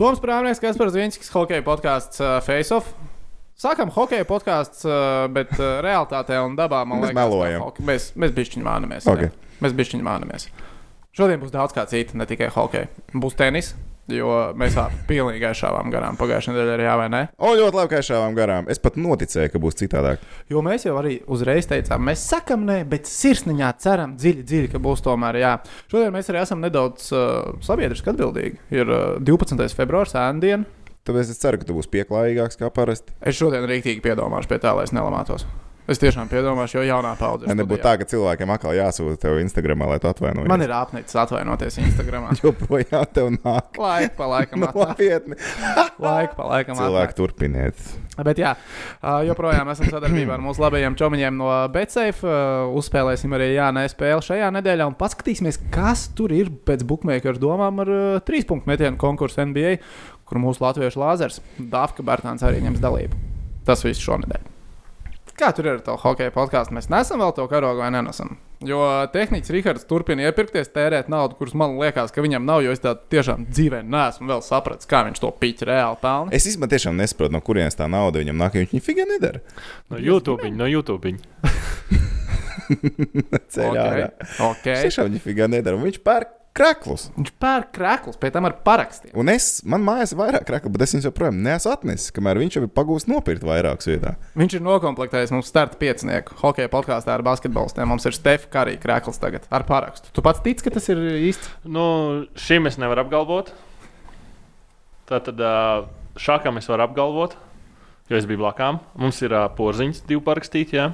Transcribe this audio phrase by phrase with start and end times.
[0.00, 2.94] Toms Prāvnieks, kas par Zviņķis hokeja podkāsts uh, Face Off.
[3.60, 7.64] Sākam hokeja podkāsts, uh, bet uh, realitātē un dabā man Mēs liekas, melojam.
[7.66, 9.08] hoke- Mēs, mēs bišķiņi mānamies.
[9.12, 9.26] Ok.
[9.26, 9.30] jā.
[9.60, 10.46] Mēs bišķiņi mānamies.
[11.12, 12.88] Šodien būs daudz kā cita, ne tikai hokeja.
[13.12, 13.74] Būs tenis,
[14.14, 14.76] jo mēs
[15.08, 17.22] pilnīgi aizšāvām garām pagājušajā nedēļā, arī jā vai ne?
[17.38, 18.68] O, ļoti labi, ka šāvām garām.
[18.72, 20.24] Es pat noticēju, ka būs citādāk.
[20.50, 24.82] Jo mēs jau arī uzreiz teicām, mēs sakām, nē, bet sirsniņā ceram dziļi, dziļi, ka
[24.82, 25.54] būs tomēr jā.
[25.92, 28.60] Šodien mēs arī esam nedaudz uh, sabiedriski atbildīgi.
[28.74, 29.70] Ir uh, 12.
[29.78, 30.68] februāris, ēndiena.
[31.08, 33.16] Tāpēc es ceru, ka tu būsi pieklājīgāks kā parasti.
[33.24, 35.46] Es šodien rīktīgi piedomāšu pie tā, lai es nelamātos.
[35.90, 37.48] Es tiešām piedomāšu, jo jaunā paudze.
[37.50, 40.50] Lai nebūtu tā, ka cilvēkiem atkal jāsūta tev Instagramā, lai tu atvainojies.
[40.52, 42.28] Man ir apnicis atvainoties Instagram.
[42.44, 43.80] joprojām tev nāk.
[43.80, 44.78] Laika pa laikam, atnāk.
[44.92, 45.38] Nopietni.
[45.98, 46.78] laika pa laikam.
[46.78, 47.82] Cilvēki turpiniet.
[48.22, 48.52] Bet jā,
[49.26, 52.36] joprojām esam sadarbībā ar mūsu labajiem čomiņiem no Betsafe.
[52.78, 57.92] Uzspēlēsim arī Jānē spēli šajā nedēļā un paskatīsimies, kas tur ir pēc bookmaker domām ar
[58.28, 59.74] trīs punktu metienu konkursu NBA,
[60.28, 63.22] kur mūsu latviešu lāzers Dāvka Bērtāns arī ņems dalību.
[63.66, 64.59] Tas viss šonadēļ.
[65.40, 66.74] Kā tur ir ar to hokeja podkāstu?
[66.76, 68.34] Mēs nesam vēl to karogu vai nenesam.
[68.66, 72.60] Jo tehnicis Rihards turpina iepirkties, tērēt naudu, kuras man liekas, ka viņam nav.
[72.66, 76.28] Jo es tādu tiešām dzīvē neesmu vēl sapratis, kā viņš to piķi reāli pelna.
[76.36, 78.58] Es īstenībā tiešām nesaprotu, no kurienes tā nauda viņam nāk.
[78.58, 79.40] jo Viņš viņa figūra nedara.
[79.88, 81.14] No YouTube, no YouTube.
[83.50, 84.10] Ceļā Ok, ārā.
[84.50, 84.66] ok.
[84.68, 85.80] Viņš tiešām viņa figūra nedara.
[85.80, 87.08] Viņš pērk kraklus.
[87.16, 89.12] Viņš pērk krāklus, pēc tam ar parakstiem.
[89.18, 92.58] Un es, man mājās ir vairāk kraklu, bet es viņus joprojām neesmu atnesis, kamēr viņš
[92.58, 94.14] jau ir pagūst nopirkt vairākas vietā.
[94.38, 97.88] Viņš ir noklāpējis mums starta piecinieku hokeja podkāstā ar basketbolistiem.
[97.90, 100.12] Mums ir Stefa Karī krāklis tagad ar parakstu.
[100.14, 101.54] Tu pats tici, ka tas ir īsti?
[101.70, 101.84] Nu,
[102.38, 103.54] šim es nevaru apgalvot.
[105.10, 105.40] Tātad
[106.20, 107.34] šākam es varu apgalvot,
[108.10, 108.78] jo es biju blakām.
[108.98, 110.90] Mums ir porziņš, divi parakstīti, jā.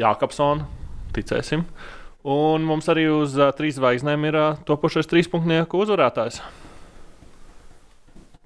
[0.00, 0.64] Jākapsona,
[1.14, 1.66] ticēsim.
[2.24, 6.40] Un mums arī uz uh, trīs zvaigznēm ir uh, topošais trīspunktnieku uzvarētājs.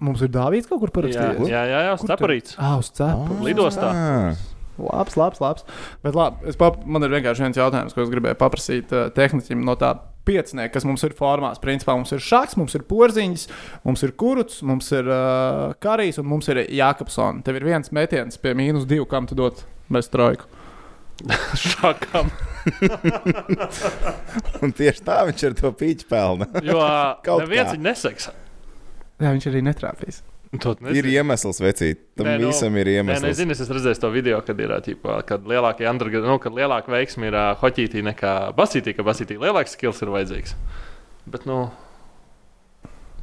[0.02, 1.50] Mums ir Dāvids kaut kur Jā, parakstīts.
[1.50, 2.54] jā, jā, jā Steparīts.
[2.58, 3.38] Ah, uz cepu.
[3.46, 3.90] Lidostā.
[3.90, 4.46] Ah,
[4.78, 5.64] Labs, labs, labs.
[6.06, 9.74] Bet labi, pap, man ir vienkārši viens jautājums, ko es gribēju paprasīt uh, tehniķim no
[9.78, 9.90] tā
[10.28, 11.58] piecinieka, kas mums ir formās.
[11.62, 13.46] Principā mums ir šāds, mums ir porziņš,
[13.88, 17.42] mums ir kurts, mums ir uh, karīs un mums ir Jākapsons.
[17.46, 20.46] Tev ir viens metiens pie mīnus divu, kam tu dot bez trojku.
[21.64, 22.30] Šākam.
[24.62, 26.48] un tieši tā viņš ar to pīķi pelna.
[26.64, 26.80] Jo
[27.26, 27.76] Kaut neviens kā.
[27.76, 28.28] viņu neseks.
[29.18, 30.20] Jā, viņš arī netrāpīs.
[30.96, 31.98] Ir iemesls, vecīt.
[32.16, 33.24] Tam Nē, Nē, nu, visam ir Nē, iemesls.
[33.26, 36.54] nezinu, es esmu redzējis to video, kad ir ā, ķipā, kad lielākie undergrad, nu, kad
[36.56, 40.54] lielāka veiksme ir uh, hoķītī nekā basītī, ka basītī lielāks skills ir vajadzīgs.
[41.28, 41.58] Bet, nu,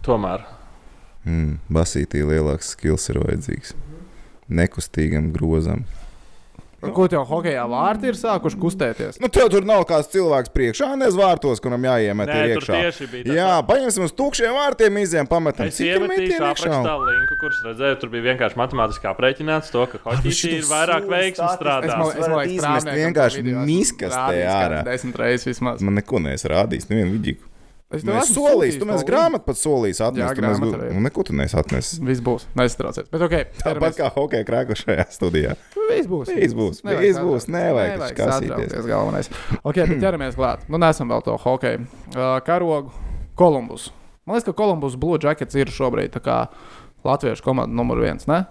[0.06, 0.46] tomēr.
[1.26, 3.74] Mm, basītī lielāks skills ir vajadzīgs.
[4.62, 5.82] Nekustīgam grozam.
[6.94, 9.20] Ko tev hokeja vārti ir sākuši kustēties?
[9.24, 12.82] Nu, tev tur nav kāds cilvēks priekšā, nez vārtos, kuram jāiemet Nē, iekšā.
[12.84, 13.24] tieši bija.
[13.26, 15.66] tā Jā, paņemsim uz tukšiem vārtiem, iziem, pametam.
[15.72, 20.70] Es iemetīšu aprakstā linku, kurš redzēju, tur bija vienkārši matemātiski aprēķināts to, ka hoķītī ir
[20.70, 21.90] vairāk veiksmu Es strādāt.
[21.90, 24.84] es liekas, izmest prāvniekam vienkārši miskastē rādījis ārā.
[24.86, 25.82] Desmit reizes vismaz.
[25.82, 27.52] Man neko neesi rādījis, nevienu vidīgu.
[27.96, 30.42] Es tev Mēs esmu solījām, sūtījis tu mēs grāmatu pat solījām Jā, atnest.
[30.46, 30.90] mēs grāmatu arī.
[30.96, 32.00] Nu, neko tu neesi atnesis.
[32.04, 32.46] Viss būs.
[32.60, 33.10] Nestrauciet.
[33.14, 35.56] Bet, ok, Tāpat kā hokeja krāklis šajā studijā.
[35.90, 36.32] Viss būs.
[36.36, 38.74] Viss būs, viss būs, nevajag taču kasīties.
[38.90, 39.30] galvenais.
[39.64, 40.66] Ok, bet ķeramies klāt.
[40.70, 41.86] Nu, nesam vēl to hokeju.
[42.16, 42.92] Uh, karogu
[43.40, 43.92] Kolumbus.
[44.26, 46.38] Man liekas, ka Kolumbus Blue Jackets ir šobrīd tā kā
[47.06, 48.44] latviešu komanda numur viens, ne?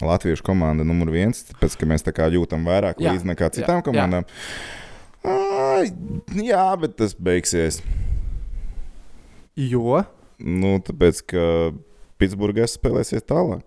[0.00, 3.56] Latviešu komanda numur viens, tāpēc ka mēs tā kā jūtam vairāk Jā, līdzi nekā jā,
[3.58, 4.24] citām komandām.
[5.28, 5.90] Ai,
[6.40, 7.82] Jā, bet tas beigsies.
[9.60, 10.04] Jo.
[10.40, 11.42] Nu, tāpēc, ka
[12.20, 13.64] Pitsburgā spēlēsies tālāk.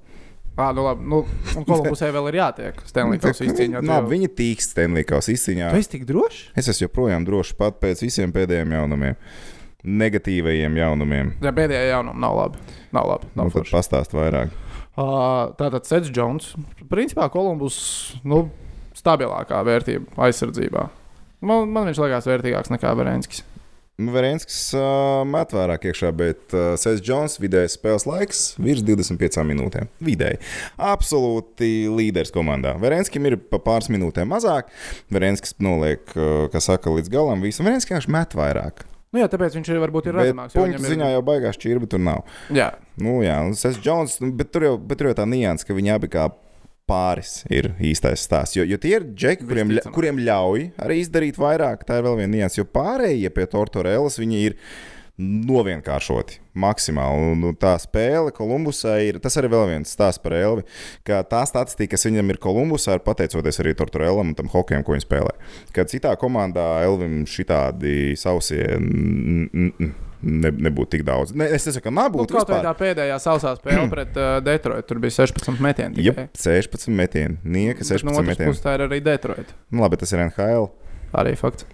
[0.53, 1.05] Ah, nu, labi.
[1.09, 1.19] Nu,
[1.57, 2.81] un Kolumbusai vēl ir jātiek.
[2.85, 3.81] Stanley Kausa izcīņā.
[3.85, 5.71] Nā, viņi tīks Stenlīkaus izcīņā.
[5.73, 6.43] Tu esi tik drošs?
[6.61, 9.17] Es esmu joprojām drošs pat pēc visiem pēdējiem jaunumiem.
[9.83, 11.31] Negatīvajiem jaunumiem.
[11.43, 12.61] Jā, pēdējā jaunuma nav labi.
[12.95, 13.31] Nav labi.
[13.33, 13.73] Nu, Nav forši.
[13.73, 14.53] pastāst vairāk.
[14.93, 16.51] Uh, tātad Sets Jones.
[16.91, 17.79] Principā Kolumbus
[18.23, 18.45] nu,
[18.95, 20.85] stabilākā vērtība aizsardzībā.
[21.43, 23.41] Man, man viņš liekas vērtīgāks nekā Verenskis.
[24.01, 29.91] Verenskis uh, met vairāk iekšā, bet uh, Sēs Jones vidējais spēles laiks virs 25 minūtēm.
[30.01, 30.39] Vidēji.
[30.81, 32.73] Absolūti līderis komandā.
[32.81, 34.73] Verenskim ir pa pāris minūtēm mazāk.
[35.13, 37.62] Verenskis noliek, uh, kā saka, līdz galam visu.
[37.65, 38.81] Verenskis vienkārši met vairāk.
[39.13, 40.56] Nu, jā, tāpēc viņš ir varbūt ir redzamāks.
[40.57, 42.23] punktu ir- ziņā jau baigās čirbi tur nav.
[42.50, 45.65] Jā, Nu, jā, un Sēs Jones, nu, bet tur jau, bet tur jau tā nianses,
[45.65, 46.27] ka viņi abi kā
[46.89, 48.57] pāris ir īstais stāsts.
[48.57, 51.85] Jo, jo tie ir džeki, kuriem, ļa- kuriem ļauj arī izdarīt vairāk.
[51.88, 54.57] Tā ir vēl viena nianses, jo pārējie pie Tortorellas viņi ir
[55.24, 57.27] novienkāršoti maksimāli.
[57.33, 59.19] Un, un tā spēle Kolumbusā ir.
[59.24, 60.63] Tas arī vēl viens stāsts par Elvi.
[61.06, 64.95] Ka tā statistika, kas viņam ir Kolumbusā, ir pateicoties arī Tortorellam un tam hokejam, ko
[64.95, 65.35] viņš spēlē.
[65.75, 68.65] Kad citā komandā Elvim šitādi sausie.
[68.80, 71.33] mm, mm, ne, nebūtu tik daudz.
[71.37, 72.33] Ne, es nesaku, ka Nu, nebūtu.
[72.33, 72.65] kaut kā vispār.
[72.65, 74.87] tā pēdējā sausā spēle pret uh, Detroitu.
[74.89, 75.99] Tur bija 16 metieni.
[76.05, 76.27] Jā, tikai.
[76.63, 77.37] 16 metieni.
[77.43, 78.55] Nieka Bet 16 No metieni.
[78.63, 79.53] tā ir arī Detroita.
[79.71, 80.69] Nu, labi, tas ir NHL.
[81.21, 81.67] Arī fakts.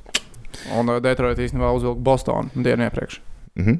[0.75, 3.21] Un uh, Detroita īstenībā uzvilka Bostonu dienu iepriekš.
[3.59, 3.79] Mhm.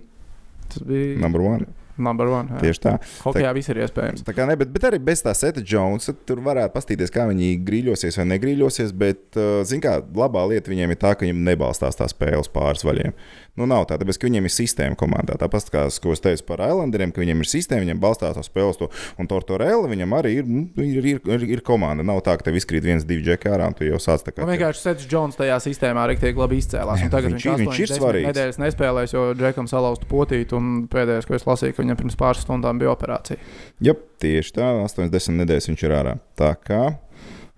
[0.69, 1.65] Tas bija Number one.
[2.03, 2.55] Numur one.
[2.55, 2.61] jā.
[2.67, 2.95] Tieši tā.
[3.25, 4.23] Hokejā viss ir iespējams.
[4.27, 7.51] Tā kā ne, bet, bet arī bez tā seta Jonesa tur varētu paskatīties, kā viņi
[7.67, 8.95] grīļosies vai negrīļosies.
[8.99, 9.93] Bet, uh, zināmā kā,
[10.23, 13.15] labā lieta viņiem ir tā, ka viņiem nebalstās tā spēles pāris vaļiem.
[13.59, 15.35] Nu, nav tā, tāpēc, ka viņiem ir sistēma komandā.
[15.39, 18.79] Tāpat kā ko es teicu par Islanderiem, ka viņiem ir sistēma, viņiem balstās uz spēles
[18.79, 18.87] to.
[19.19, 22.05] Un Tortorella viņam arī ir, nu, ir, ir, ir, ir komanda.
[22.07, 24.45] Nav tā, ka tev izkrīt viens, divi džeki ārā un tu jau sāc tā kā.
[24.45, 27.03] Man vienkārši Sets Jones tajā sistēmā arī labi izcēlās.
[27.11, 28.29] Tagad Viņš viņš, viņš ir svarīgs.
[28.29, 30.55] Nedēļas nespēlēs, jo Džekam salauzta potīti.
[30.55, 33.41] Un pēdējais, ko es lasīju, ka viņam pirms pāris stundām bija operācija.
[33.83, 36.13] Jā, tieši tā, 80 nedēļas viņš ir ārā.
[36.39, 36.83] Tā kā,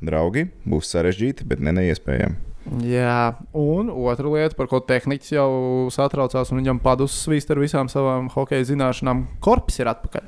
[0.01, 2.47] draugi, būs sarežģīti, bet ne neiespējami.
[2.85, 5.51] Jā, un otra lieta, par ko tehniķis jau
[5.93, 10.27] satraucās, un viņam padus svīst ar visām savām hokeja zināšanām, korpus ir atpakaļ.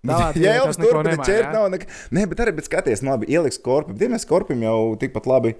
[0.00, 1.44] Tādā Jā, jau tur nemaina, ķērt.
[1.46, 1.52] jā?
[1.54, 1.86] Nav, nek...
[2.10, 3.94] Nē, bet arī bet skaties, nu, labi, ieliks korpam.
[4.00, 5.54] Dienas korpam jau tikpat labi.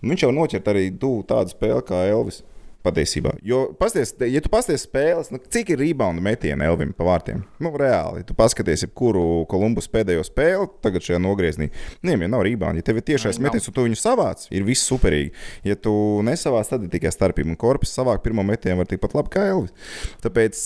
[0.00, 2.40] Nu, Viņš jau noķert arī tādu spēli kā Elvis.
[2.88, 3.34] Patiesībā.
[3.44, 7.42] Jo, pasties, ja tu pasties spēles, nu, cik ir reboundu metieni Elvim pa vārtiem?
[7.60, 8.22] Nu, reāli.
[8.24, 11.68] Tu paskaties, kuru Kolumbus pēdējo spēli, tagad šajā nogriezienī.
[12.06, 12.80] Nē, jau nav reboundu.
[12.80, 15.34] Ja tev ir tiešais metiens, un tu viņu savāc, ir viss superīgi.
[15.68, 15.92] Ja tu
[16.26, 17.52] nesavāc, tad ir tikai starpība.
[17.52, 19.94] Un korpus savāk pirmo metienu var tikpat labi kā Elvis.
[20.24, 20.62] Tāpēc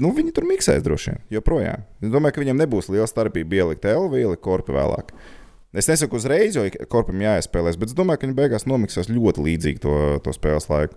[0.00, 1.24] nu, viņi tur miksēs droši vien.
[1.36, 1.84] Joprojām.
[2.00, 5.12] Es domāju, ka viņam nebūs liela starpība ielikt Elvi, ielikt korpu vēlāk.
[5.76, 9.82] Es nesaku uzreiz, jo korpam jāiespēlēs, bet es domāju, ka viņi beigās nomiksēs ļoti līdzīgi
[9.84, 10.96] to, to spēles laiku.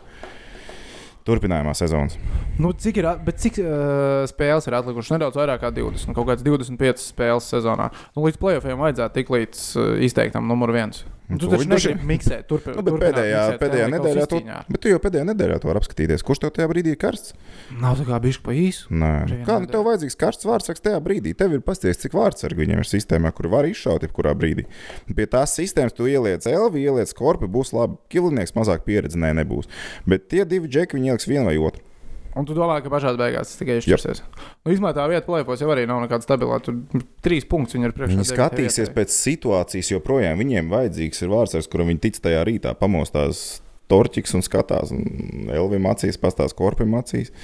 [1.28, 2.18] Turpinājumā sezonas.
[2.62, 3.08] Nu, cik ir,
[3.44, 5.14] cik uh, spēles ir atlikušas?
[5.16, 7.92] Nedaudz vairāk kā 20, kaut kāds 25 spēles sezonā.
[8.16, 11.04] Nu, līdz playoffiem vajadzētu tikt līdz uh, izteiktam numur viens.
[11.32, 12.78] Nu, tu taču negribi miksēt, turpināt.
[12.78, 16.26] Nu, bet pēdējā, pēdējā nedēļā, to, bet tu jau pēdējā nedēļā to vari apskatīties.
[16.28, 17.36] Kurš tev tajā brīdī ir karsts?
[17.82, 18.90] Nav tā kā bišķi pa īsu.
[19.02, 19.12] Nē,
[19.48, 21.34] kā nu tev vajadzīgs karsts vārds tajā brīdī?
[21.38, 24.68] Tev ir pasties, cik vārdsargi viņiem ir sistēmā, kur var izšaut jebkurā brīdī.
[25.16, 28.00] Pie tās sistēmas tu ieliec Elvi, ieliec korpu, būs labi.
[28.12, 29.72] Kilinieks mazāk pieredze, nē, nebūs.
[30.10, 31.86] Bet tie divi džeki viņi ieliks vienu vai otru.
[32.32, 34.22] Un tu domā, ka pašā beigās tas tikai izšķirsies.
[34.64, 36.62] Nu, Īsumā tā vieta plēpos jau arī nav nekāda stabilā.
[36.64, 36.78] Tur
[37.26, 38.16] trīs punkti viņi ir priekšā.
[38.16, 43.60] Viņi skatīsies pēc situācijas, joprojām viņiem vajadzīgs ir vārds, kuram viņi tic tajā rītā, pamostās
[43.92, 44.96] torķis un skatās.
[44.96, 47.36] Un Elvim acīs, pastāstās korpim acīs.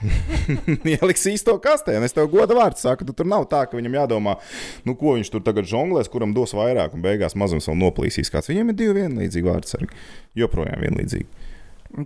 [0.88, 3.98] Ieliks īsto kastē, un es tev godu vārdu saku, tu tur nav tā, ka viņam
[3.98, 4.36] jādomā,
[4.88, 8.32] nu, ko viņš tur tagad žonglēs, kuram dos vairāk, un beigās mazums vēl noplīsīs.
[8.32, 8.52] Kāds.
[8.52, 10.04] Viņam ir divi vienlīdzīgi vārdsargi.
[10.40, 11.48] Joprojām vienlīdzīgi.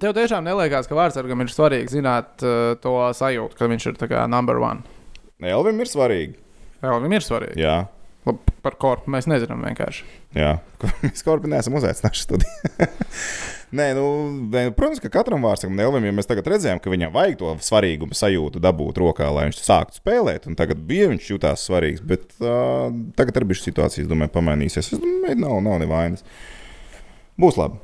[0.00, 4.08] Tev tiešām neliekas, ka vārdsargam ir svarīgi zināt uh, to sajūtu, ka viņš ir tā
[4.10, 4.80] kā number one.
[5.44, 6.38] Elvim ir svarīgi.
[6.84, 7.60] Viņam ir svarīgi.
[7.60, 7.76] Jā,
[8.24, 10.06] Labi, Par korpu mēs nezinām vienkārši.
[10.38, 10.54] Jā,
[11.04, 12.88] mēs korpus neesam uzaicinājuši studiju.
[13.74, 14.04] Nē, nu,
[14.54, 18.14] nē, protams, ka katram vārdsakam, Elvim, ja mēs tagad redzējām, ka viņam vajag to svarīgumu
[18.14, 22.86] sajūtu dabūt rokā, lai viņš sāktu spēlēt, un tagad bija viņš jutās svarīgs, bet uh,
[23.18, 24.92] tagad arī bija situācijas, domāju, pamainīsies.
[24.94, 26.22] Es domāju, nav, nav nevainas.
[27.40, 27.82] Būs labi.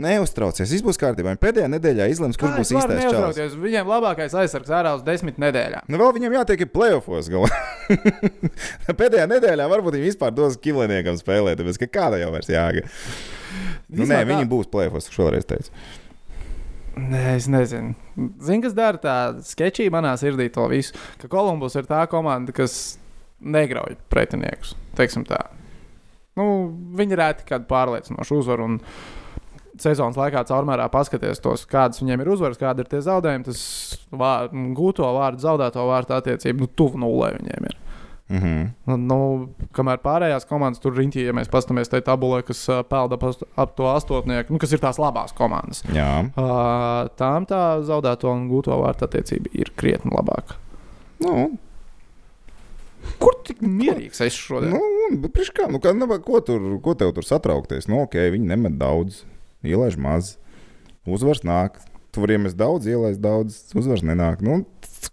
[0.00, 1.32] Neuztraucies, viss būs kārtībā.
[1.34, 3.06] Viņi Pēdējā nedēļā izlems, kurš būs īstais
[3.36, 3.56] čels.
[3.60, 5.88] Viņiem labākais aizsargs ārā uz desmit nedēļām.
[5.92, 7.28] Nu, vēl viņam jātiek playoffs.
[7.32, 7.50] galā.
[9.00, 12.86] Pēdējā nedēļā varbūt viņi vispār dos kiliniekam spēlēt, tāpēc ka kāda jau vairs jāga.
[13.90, 15.74] Nu, nē, Vispār tā- viņi būs playoffs, vēlreiz teicu.
[17.00, 17.94] Nē, es nezinu.
[18.42, 19.14] Zini, kas dara tā
[19.46, 20.96] sketčī manā sirdī to visu?
[21.22, 22.98] Ka Kolumbus ir tā komanda, kas
[23.40, 24.74] negrauj pretiniekus.
[24.98, 25.38] Teiksim tā.
[26.38, 26.44] Nu,
[26.98, 28.66] viņi rēti kādu pārliecinošu uzvaru.
[28.66, 28.80] Un
[29.84, 33.46] sezonas laikā caurmērā paskaties tos, kādas viņiem ir uzvaras, kāda ir tie zaudējumi.
[33.48, 33.62] Tas
[34.10, 37.78] vār, gūto vārdu, zaudēto vārdu attiecību, nu, tuvu nulē viņiem ir.
[38.30, 38.96] Mm -hmm.
[39.10, 43.18] Nu, kamēr pārējās komandas tur riņķī, ja mēs paskatāmies tajā tabulē, kas uh, pelda
[43.56, 45.82] ap, to astotnieku, nu, kas ir tās labās komandas.
[45.94, 50.54] Jā, Uh, tām tā zaudēto un gūto vārtu attiecība ir krietni labāka.
[51.18, 51.58] nu,
[53.18, 54.70] Kur tik mierīgs es šodien?
[54.70, 57.88] nu bet priekš kā, nu, kā, nu, ko, tur, ko tev tur satraukties?
[57.88, 59.24] Nu, ok, viņi nemet daudz,
[59.66, 60.34] ielaiž maz,
[61.08, 61.80] uzvars nāk.
[62.10, 64.40] Tu vari iemest daudz, ielaist daudz, uzvars nenāk.
[64.42, 64.64] Nu,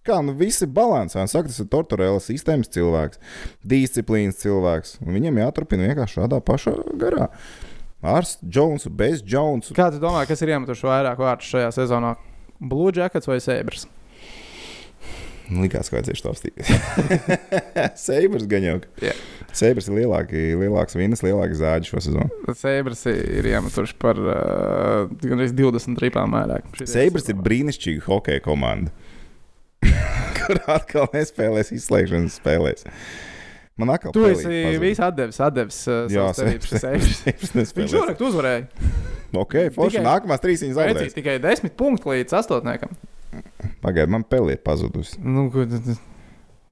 [0.07, 1.21] kā, nu, visi balansā.
[1.21, 3.21] Un Saka, tas ir Tortorella sistēmas cilvēks,
[3.61, 4.95] disciplīnas cilvēks.
[5.05, 7.29] Viņam jāturpina vienkārši šādā pašā garā.
[8.01, 9.77] Ar Jonesu, bez Jonesa.
[9.77, 12.15] Kā tu domā, kas ir iemetuši vairāk vārtu šajā sezonā?
[12.57, 13.85] Blue Jackets vai Sabres?
[15.47, 16.71] Likās, ka vajadzēja to apstīties.
[18.07, 18.75] Seibers gan jau.
[18.99, 19.13] Jā.
[19.55, 22.55] Seibers ir lielāki, lielāks vīnas, lielāks zāģis šo sezonu.
[22.57, 26.67] Sabres ir iemetuši par uh, gandrīz 20 rīpām vairāk.
[26.83, 28.91] Seibers ir brīnišķīga hokeja komanda.
[30.41, 32.87] Kur atkal nespēlēs izslēgšanas spēlēs.
[33.77, 36.79] Man atkal Tu esi visu atdevis, atdevis uh, Jā, Seibers-.
[37.23, 38.65] Seibers Viņš šorakt uzvarēja.
[39.37, 40.01] Ok, forši.
[40.03, 41.15] Nākamās trīs Vecīt, zaudēs.
[41.15, 42.97] tikai 10 punkti līdz astotniekam.
[43.83, 45.19] Pagaidiet, man pelē ir pazudusi.
[45.23, 45.47] Nu,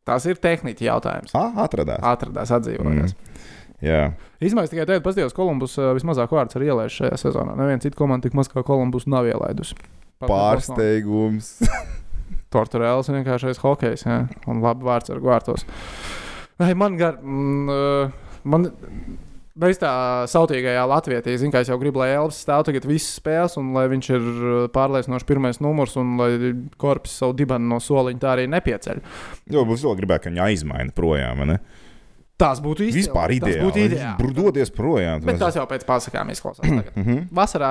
[0.07, 1.35] tas ir tehniski jautājums.
[1.37, 2.03] Ah, atradās.
[2.05, 3.15] Atradās, atdzīvojās.
[3.15, 3.53] Mm.
[3.85, 3.99] Jā,
[4.43, 7.57] Izmaiņas tikai tagad, paskatījos, Kolumbus uh, vismazāk vārds ir ielaists šajā sezonā.
[7.59, 9.77] Neviena cita komanda tik maz kā Kolumbus nav ielaidusi.
[10.23, 11.57] Pārsteigums.
[12.55, 14.21] Torturēlis vienkāršais hokejs, ja?
[14.49, 15.65] un labi vārds ar vārtos.
[16.61, 18.13] Vai man gar, mm,
[18.47, 18.69] man
[19.55, 19.91] bez tā
[20.31, 24.09] sautīgajā Latvijā, ka es jau gribu, lai Elvis stāv tagad visas spēles, un lai viņš
[24.17, 29.01] ir uh, pārliecinoši pirmais numurs, un lai korpus savu dibenu no soliņa tā arī nepieceļ.
[29.55, 31.45] Jo būs vēl gribētu, ka viņa aizmaina projām.
[31.47, 31.59] ne?
[32.35, 32.99] Tas būtu īsti.
[32.99, 33.61] Vispār ideāli.
[33.63, 34.15] būtu ideāli.
[34.19, 35.21] Br- Dodies projām.
[35.23, 36.67] Bet tas jau pēc pasakām izklausās.
[36.67, 36.91] tagad.
[36.99, 37.21] Mhm.
[37.31, 37.69] Vasarā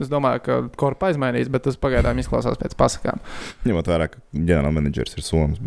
[0.00, 3.20] es domāju, ka korpa aizmainīs, bet tas pagaidām izklausās pēc pasakām.
[3.68, 5.60] Ņemot vērā, ka ģenerālmenedžers ir Somijas.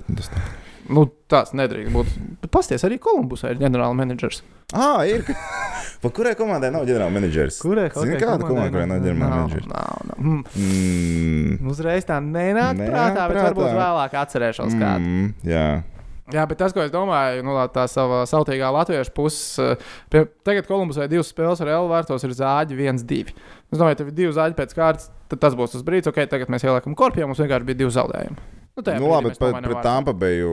[0.89, 1.41] Nu tas tā.
[1.49, 2.13] Tas nedrīkst būt.
[2.41, 4.41] Bet pasties arī Kolumbusā ir ģenerālmenedžers.
[4.73, 5.21] Ah, ir.
[5.27, 5.35] ka-
[6.01, 7.57] Pa kurai komandai nav ģenerālmenedžers?
[7.61, 9.67] Kurai Zini, kāda komanda, kurai nav ģenerālmenedžers?
[9.69, 10.19] Nav, nav.
[10.23, 10.43] Mm.
[10.55, 11.69] Mm.
[11.69, 13.47] Uzreiz tā nenāk Nenāk prātā, bet prātā.
[13.49, 15.05] varbūt vēlāk atcerēšos kādu.
[15.05, 15.65] Mm, jā,
[16.29, 19.71] Jā, bet tas, ko es domāju, nu, tā sava sautīgā latviešu puse,
[20.13, 23.33] pie, tagad Kolumbusai divas spēles ar L vārtos ir zāģi 1-2.
[23.73, 26.51] Es domāju, tev ir divi zāģi pēc kārtas, tad tas būs tas brīdis, ok, tagad
[26.53, 28.37] mēs ieliekam korpiem, mums vienkārši bija divi zaudējumi.
[28.77, 29.79] Nu, nu, labi, bet pret, pret.
[29.83, 30.51] Tampa beju.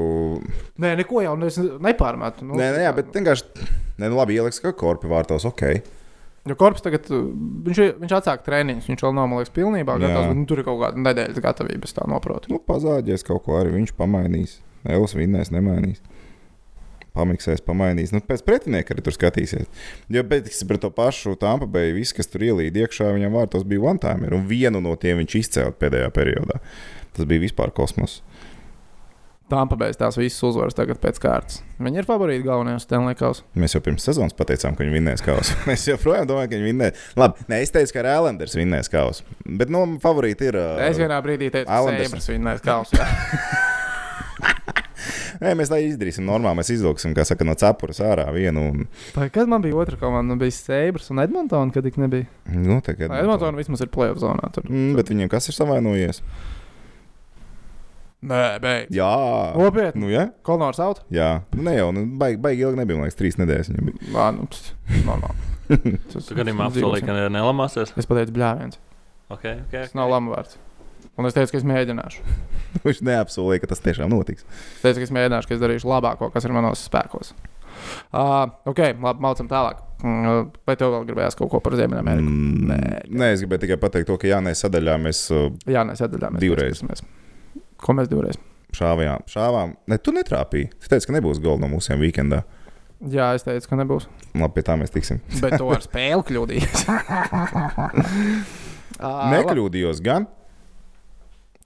[0.82, 2.46] Nē, neko jau es nepārmetu.
[2.48, 3.68] Nu, Nē, nē, jā, bet vienkārši.
[4.00, 5.62] Nē, nu labi, ieliks, ka korpi vārtos ok.
[6.46, 7.24] Jo korpus tagad, uh,
[7.66, 10.66] viņš, viņš atsāk treniņus, viņš vēl nav, man liekas, pilnībā gatavs, bet nu, tur ir
[10.68, 12.52] kaut kāda nedēļas gatavības, tā noprotu.
[12.52, 14.60] Nu, pazāģies kaut ko arī viņš pamainīs.
[14.86, 15.98] Elas vinnēs, nemainīs.
[17.16, 18.12] Pamiksēs, pamainīs.
[18.14, 19.66] Nu, pēc pretinieka arī tur skatīsies.
[20.12, 23.84] Jo pēc pret to pašu Tampa Bay, viss, kas tur ielīd iekšā, viņam vārtos bija
[23.88, 24.28] one time.
[24.36, 26.60] Un vienu no tiem viņš izcēla pēdējā periodā.
[27.16, 28.20] Tas bija vispār kosmos.
[29.46, 31.60] Tā pabeigts tās visas uzvaras tagad pēc kārtas.
[31.78, 33.44] Viņi ir favorīti galvenajos Stanley Kausa.
[33.54, 35.54] Mēs jau pirms sezonas pateicām, ka viņi vinnēs kausu.
[35.70, 37.06] Mēs joprojām domājam, ka viņi vinnēs.
[37.14, 39.22] Labi, nē, es teicu, ka Rēlenders vinnēs kausu.
[39.46, 40.58] Bet no favorīti ir.
[40.58, 41.96] Uh, Es vienā brīdī teicu, ka.
[42.02, 43.06] Sēbras vinnēs Kausa.
[45.42, 46.58] Nē, mēs tā izdarīsim normāli.
[46.60, 48.66] Mēs izvilksim, kā saka, no cepures ārā vienu.
[48.72, 48.84] Un,
[49.16, 52.28] Vai kad man bija otra komanda, nu, bija Sēbras un Edmontona, kad tik nebija?
[52.52, 54.52] nu, tagad, Edmontona vismaz ir plēsoņa zonā.
[54.56, 54.68] Tur.
[54.70, 56.22] Mm, bet viņiem kas ir savainojies?
[58.26, 58.94] Nē, beidz.
[58.96, 59.10] Jā,
[59.60, 60.00] Nopietni.
[60.02, 60.24] nu, jā.
[60.46, 61.02] Kolonārs out?
[61.12, 61.42] jā.
[61.54, 63.68] Nu, ne jau, nu, baigi, baigi ilgi nebija, man liekas, trīs nedēļas.
[63.70, 64.08] Viņam bija.
[64.16, 64.72] Nā, nu, pst,
[65.06, 65.52] normāli.
[66.10, 67.06] Tas- tas apsolīji, dzīvosim.
[67.06, 67.92] ka nelamāsies.
[67.98, 68.80] Es pateicu, bļāviens.
[69.28, 70.56] Okay, okay, Tas nav lama vārds.
[71.16, 72.24] Un es teicu, ka es mēģināšu.
[72.86, 74.44] Viņš neapsolīja, ka tas tiešām notiks.
[74.76, 77.32] Es teicu, ka es mēģināšu, ka es darīšu labāko, kas ir manos spēkos.
[78.12, 79.80] Uh, ok, labi, mācām tālāk.
[80.04, 82.24] Mm, Vai tev vēl gribējās kaut ko par Ziemeļameriku?
[82.28, 82.80] Mm, Nē.
[83.08, 86.34] nē, es gribēju tikai pateikt to, ka jā, nē, sadaļā mēs uh, Jā, nē, sadaļā
[86.34, 86.80] mēs Divreiz.
[86.82, 87.04] pieskarsimies.
[87.80, 88.36] Ko mēs divreiz?
[88.76, 89.24] šāvām.
[89.30, 89.72] šāvām.
[89.88, 90.68] Ne, tu netrāpīji.
[90.82, 92.42] Tu teici, ka nebūs gola no mūsiem weekendā.
[93.12, 94.04] Jā, es teicu, ka nebūs.
[94.36, 95.20] Labi, pie tā mēs tiksim.
[95.40, 96.84] Bet to ar spēli kļūdījos.
[99.36, 100.28] Nekļūdījos gan.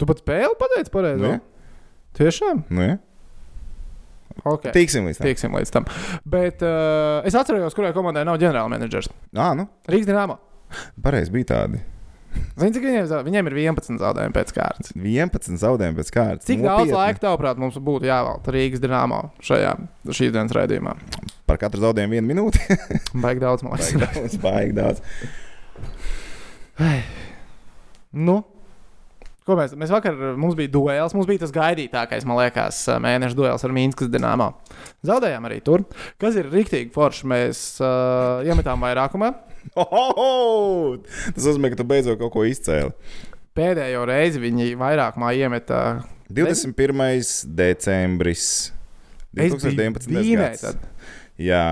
[0.00, 1.20] Tu pat spēli pateici pareizi.
[1.20, 1.36] Nu, No?
[1.36, 1.40] jā.
[2.20, 2.64] Tiešām?
[2.72, 2.96] Nu, jā.
[4.40, 4.72] Okay.
[4.72, 5.26] Tiksim līdz tam.
[5.28, 5.84] Tieksim līdz tam.
[6.24, 9.10] Bet uh, es atceros, kurai komandai nav ģenerālmenedžers.
[9.36, 10.38] Ā, nu, Rīgas dīnāmā.
[11.04, 11.82] pareizi bija tādi.
[12.30, 14.92] Zini, cik viņiem, viņiem ir 11 zaudējumi pēc kārtas.
[14.94, 16.46] 11 zaudējumi pēc kārtas.
[16.46, 16.94] Cik daudz Nopietni.
[16.96, 19.72] laika, tavuprāt, mums būtu jāvelta Rīgas dīnāmā šajā
[20.14, 20.94] šīs dienas raidījumā?
[21.50, 22.62] Par katru zaudējumu vienu minūti.
[23.24, 23.92] Baigi daudz, man liekas.
[23.98, 25.02] Baigi daudz, baigi daudz.
[28.12, 28.38] Nu,
[29.50, 33.66] ko mēs, mēs vakar, mums bija duels, mums bija tas gaidītākais, man liekas, mēneša duels
[33.66, 34.46] ar Mīnskas dīnāmā.
[35.10, 35.84] Zaudējām arī tur.
[36.22, 37.28] Kas ir rīktīgi forši?
[37.30, 39.32] Mēs uh, iemetām vairākumā.
[39.76, 40.96] Ohoho!
[41.34, 42.94] Tas nozīmē, ka tu beidzot kaut ko izcēli.
[43.58, 45.80] Pēdējo reizi viņi vairākumā iemeta
[46.30, 47.10] 21.
[47.58, 48.46] decembris.
[49.34, 50.14] Es biju 2019.
[50.16, 50.62] Vīnē gads.
[50.64, 50.86] tad.
[51.40, 51.64] Jā,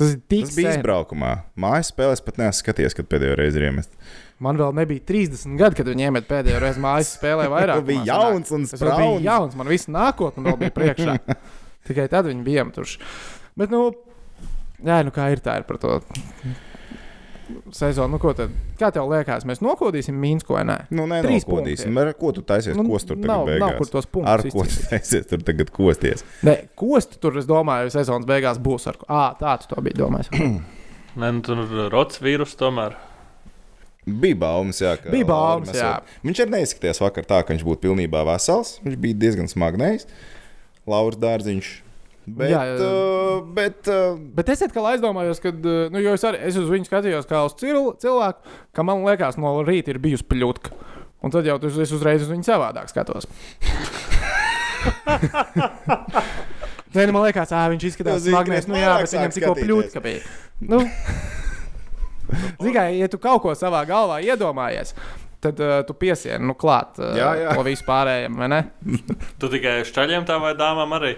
[0.00, 0.78] Tas tas bija sen.
[0.78, 1.34] izbraukumā.
[1.60, 4.16] Mājas spēlēs pat neesmu skatījies, kad pēdējo reizi ir iemests.
[4.40, 7.82] Man vēl nebija 30 gadi, kad viņi iemet pēdējo reizi mājas spēlē vairāk.
[7.84, 9.24] bija jauns un vēl biju sprauns.
[9.26, 11.16] jauns, man viss nākotnē vēl bija priekšā.
[11.90, 13.00] Tikai tad viņi bija iemetuši.
[13.60, 13.90] Bet, nu,
[14.84, 15.98] jā, nu kā ir tā ir par to
[17.74, 18.14] sezonu.
[18.14, 20.76] Nu, ko tad, kā tev liekas, mēs nokodīsim Mīnsku vai nē?
[20.94, 21.90] Nu, nē, Trīs nokodīsim.
[21.92, 22.76] punkti Ar ko tu taisies?
[22.78, 23.64] Nu, Kos tur tagad nav, beigās?
[23.64, 26.24] nav kur tos punktus Ar ko tu taisies tur tagad kosties?
[26.46, 29.08] Nē, kostu tur, es domāju, sezonas beigās būs ar ko.
[29.10, 30.30] Ah, tā tu to biji domājis.
[31.20, 32.96] Nē, nu, tur rots vīrus tomēr.
[34.06, 34.94] Bija baumas, jā.
[35.12, 35.90] Bija baumas, jā.
[36.24, 38.78] Viņš arī neizskatījās vakar tā, ka viņš būtu pilnībā vesels.
[38.84, 40.06] Viņš bija diezgan smagnējs.
[40.88, 41.68] Lauris Dārziņš.
[42.30, 46.38] Bet, Jā, jā, uh, bet uh, Bet es atkal aizdomājos, ka, nu, jo es, arī,
[46.46, 48.44] es uz viņu skatījos kā uz cil- cilvēku,
[48.76, 50.70] ka man liekas, no rīta ir bijusi pļūtka.
[51.24, 53.26] Un tad jau tu- es uzreiz uz viņu savādāk skatos.
[56.94, 60.22] Nē, nu, man liekas, ā, viņš izskatās es Nu, jā, bet viņam tikko pļūtka bija.
[60.60, 60.80] Nu,
[62.76, 64.94] Kā, ja tu kaut ko savā galvā iedomājies,
[65.42, 67.52] tad uh, tu piesieni nu, klāt uh, Jā, jā.
[67.56, 68.62] to vispārējiem, vai ne?
[69.40, 71.14] Tu tikai uz ceļiem tā vai dāmām arī?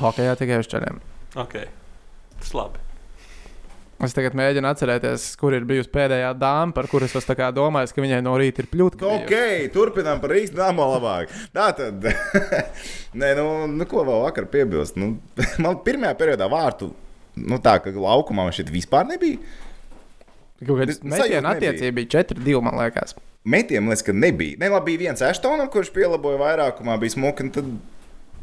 [0.00, 1.02] Hokejā tikai uz ceļiem.
[1.40, 1.58] Ok,
[2.38, 2.86] tas labi.
[4.00, 8.22] Es tagad mēģinu atcerēties, kur ir bijusi pēdējā dāma, par kuras es domāju, ka viņai
[8.24, 9.10] no rīta ir pļūtka.
[9.18, 9.34] Ok,
[9.74, 11.28] turpinām par Rīgas dāmu labāk.
[11.52, 12.06] Tā tad,
[13.20, 14.96] nē, nu, nu, ko vēl vakar piebilst?
[14.96, 15.18] Nu,
[15.60, 16.94] man pirmajā periodā vārtu,
[17.40, 19.40] nu, tā kā laukumā man šeit vispār nebija.
[20.60, 21.54] Kaut metiena nebija.
[21.54, 23.16] attiecība bija 4-2, man liekas.
[23.48, 24.58] Metiem liekas, ka nebija.
[24.60, 27.70] Ne, labi, bija viens Ashtonam, kurš pielaboja vairākumā, bija smuki, tad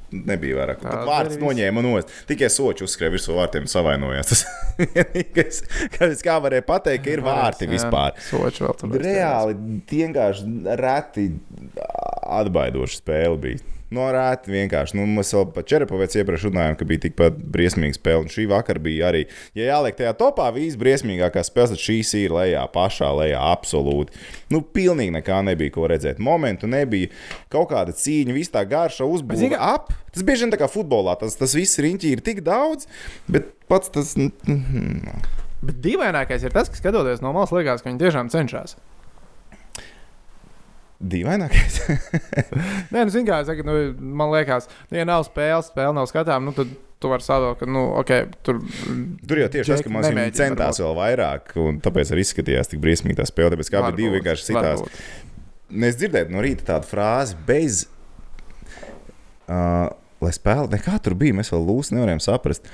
[0.10, 0.82] nebija vairāk.
[0.82, 2.24] Tā Tad vārds noņēma no ostas.
[2.30, 4.30] Tikai soči uzskrēja virsū vārtiem un savainojās.
[4.32, 4.44] Tas
[4.82, 5.62] vienīgais,
[5.94, 8.18] kas kā varēja pateikt, ka ir vārti Jā, vispār.
[8.30, 8.98] Soči vēl tur.
[9.04, 9.58] Reāli
[9.92, 11.30] vienkārši reti
[12.40, 13.77] atbaidoša spēle bija.
[13.96, 14.98] No rēta vienkārši.
[15.00, 18.26] Nu, mēs vēl par Čerepovets iepriekš runājām, ka bija tikpat briesmīga spēle.
[18.26, 19.22] Un šī vakar bija arī,
[19.56, 24.12] ja jāliek tajā topā, visbriesmīgākā spēle, tad šīs ir lejā, pašā lejā, absolūti.
[24.52, 26.20] Nu, pilnīgi nekā nebija ko redzēt.
[26.20, 27.14] Momentu nebija,
[27.54, 29.08] kaut kāda cīņa, viss tā garša
[29.56, 29.94] ka- ap.
[30.12, 32.88] Tas bieži vien tā kā futbolā, tas, tas viss riņķī ir tik daudz,
[33.32, 34.16] bet pats tas.
[34.20, 35.16] mm,
[35.64, 38.76] Bet dīvainākais ir tas, ka skatoties no malas, liekas, ka viņi tiešām cenšas.
[40.98, 41.78] Dīvainākais.
[42.94, 43.78] Nē, nu, es saku, nu,
[44.18, 47.68] man liekas, nu, ja nav spēles, spēle nav skatām, nu, tad tu vari sadalīt, ka,
[47.70, 48.14] nu, ok,
[48.46, 48.64] tur.
[49.30, 52.82] Tur jau tieši tas, ka mums nemēģina centās vēl vairāk, un tāpēc arī izskatījās tik
[52.82, 53.54] briesmīgi tā spēle.
[53.54, 54.82] Tāpēc kā bija divi vienkārši sitās.
[55.92, 57.86] Es dzirdēju no rīta tādu frāzi, bez.
[59.48, 62.66] Uh, lai spēlē, nekā tur bija, mēs vēl lūs nevarējām saprast.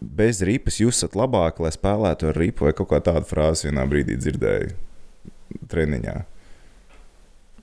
[0.00, 3.84] Bez ripas jūs esat labāk, lai spēlētu ar ripu vai kaut kā tādu frāzi vienā
[3.88, 4.74] brīdī dzirdēju
[5.70, 6.16] treniņā.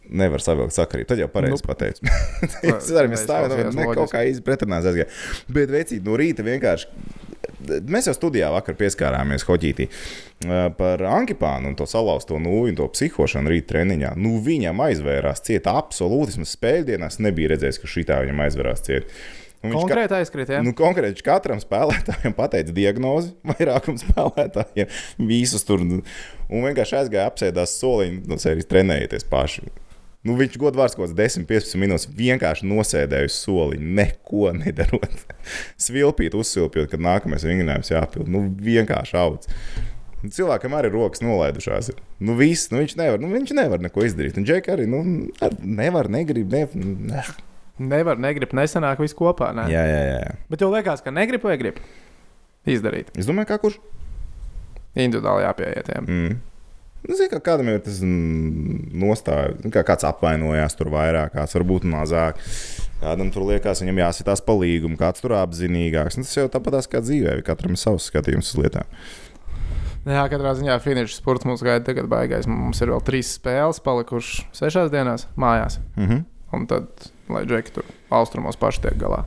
[0.09, 1.07] Nevar savilkt sakarību.
[1.11, 2.05] Tad jau pareizi Nu, pateicu.
[2.65, 3.75] es arī stāvu, loģiski.
[3.77, 5.09] ne kaut kā īsti pretrunās aizgāju.
[5.53, 6.87] Bet vecīt no rīta vienkārši.
[7.91, 9.85] Mēs jau studijā vakar pieskārāmies Hoģītī
[10.79, 14.13] par Ankipānu un to salauzto nūju un to psihošanu rīta treniņā.
[14.19, 16.33] Nu, viņam aizvērās cieta absolūti.
[16.33, 19.11] Vismaz spēļdienās nebija redzējis, ka šī tā viņam aizvērās cieta.
[19.59, 24.87] Un viņš ka- Konkrēti aizkrīt, Nu, konkrēti viņš katram spēlētājam pateica diagnozi, vairākam spēlētājiem,
[25.27, 25.83] visus tur.
[25.83, 25.99] nu,
[26.49, 29.67] Un vienkārši aizgāja apsēdās soliņu, no sērijas trenējieties paši.
[30.29, 35.23] Nu, viņš godvārds kaut kāds 10, 15 minūtes vienkārši nosēdēja uz soliņa, neko nedarot.
[35.87, 38.29] Svilpīt, uzsilpjot, kad nākamais vingrinājums jāpild.
[38.29, 39.49] Nu, vienkārši augs.
[40.19, 41.93] Cilvēkam arī rokas nolaidušās.
[42.19, 44.35] Nu, viss, nu, viņš, nevar, nu, viņš nevar neko izdarīt.
[44.37, 44.99] Un Džeki arī nu,
[45.41, 46.51] ar- nevar, negrib.
[46.51, 47.23] Ne, ne.
[47.79, 49.53] Nevar, negrib, nesanāk viss kopā.
[49.55, 49.69] Ne?
[49.71, 50.35] Jā, jā, jā.
[50.51, 51.79] Bet tev liekas, ka negrib vai grib
[52.67, 53.13] izdarīt.
[53.15, 53.79] Es domāju, kā kurš.
[54.99, 56.09] Individuāli jāpieietiem.
[56.09, 56.37] Mm.
[57.07, 61.87] Nu, Zinu, ka kādam ir tas nostāja, nu, kā kāds apvainojās tur vairāk, kāds varbūt
[61.87, 62.41] mazāk.
[62.99, 66.19] Kādam tur liekas, viņam jāsitās pa līgumu, kāds tur apzinīgāks.
[66.19, 68.97] Nu, tas jau tāpat kā dzīvē, katram ir savs skatījums uz lietām.
[70.09, 72.47] Jā, katrā ziņā finīša spurts mums gaida tagad baigais.
[72.49, 75.79] Mums ir vēl trīs spēles palikušas sešās dienās mājās.
[75.95, 76.25] Mm -hmm.
[76.55, 76.87] Un tad,
[77.29, 79.23] lai džeki tur austrumos paši tiek galā.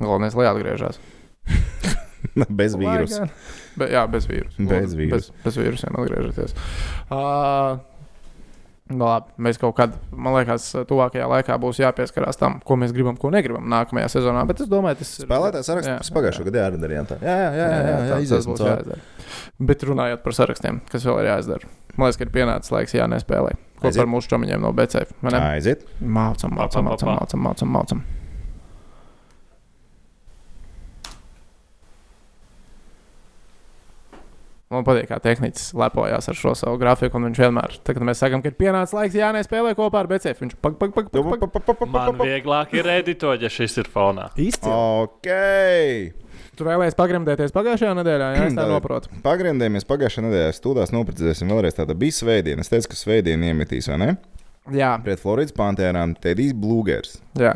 [0.00, 1.00] Galvenais, lai atgriežas.
[2.62, 3.28] Bez vīrusa.
[3.78, 4.66] Be, jā, bez vīrusa.
[4.70, 5.14] Bez vīrusa.
[5.14, 6.56] Bez, bez vīrusiem atgriežoties.
[7.08, 7.78] Uh,
[8.88, 13.18] Nu, labi, mēs kaut kad, man liekas, tuvākajā laikā būs jāpieskarās tam, ko mēs gribam,
[13.20, 14.46] ko negribam nākamajā sezonā.
[14.48, 15.26] Bet es domāju, tas ir.
[15.26, 17.18] Spēlētājs saraksts pagājušā gada arī darījām tā.
[17.20, 19.02] Jā, jā, jā, jā, jā, jā, tas iziesim būs jāizdara.
[19.68, 21.72] Bet runājot par sarakstiem, kas vēl ir jāizdara.
[21.98, 23.58] Man liekas, ka ir pienācis laiks jānespēlē.
[23.78, 24.00] Ko Aiziet.
[24.00, 25.12] par mūsu čomiņiem no BCF?
[25.36, 25.84] Aiziet.
[26.00, 27.18] Mācām, mācām, Pa, pa, pa, mācām, pa.
[27.20, 28.02] mācām, mācām, mācām.
[34.68, 37.16] Man patīk, kā tehnicis lepojas ar šo savu grafiku.
[37.16, 40.42] un Viņš vienmēr, tad, kad mēs sakām, ka ir pienācis laiks jānespēlē kopā ar BCF,
[40.44, 41.84] viņš pak, pak, pak, pak, pak.
[41.94, 44.26] Man vieglāk ir editot, ja šis ir fonā.
[44.36, 44.74] Izcili.
[44.74, 45.30] Ok.
[46.58, 49.12] Tu vēlējies pagremdēties pagājušajā nedēļā, es tā saprotu.
[49.24, 50.54] Pagrindējamies pagājušā nedēļā.
[50.56, 51.76] Stūdās noprecizēsim vēlreiz.
[51.78, 52.64] Tāda bija svētdiena.
[52.66, 54.08] Es teicu, ka svētdiena iemetīs, vai ne?
[54.74, 57.22] Jā, Pret Floridas Pantērām Tedijs Blūgers.
[57.40, 57.54] jā.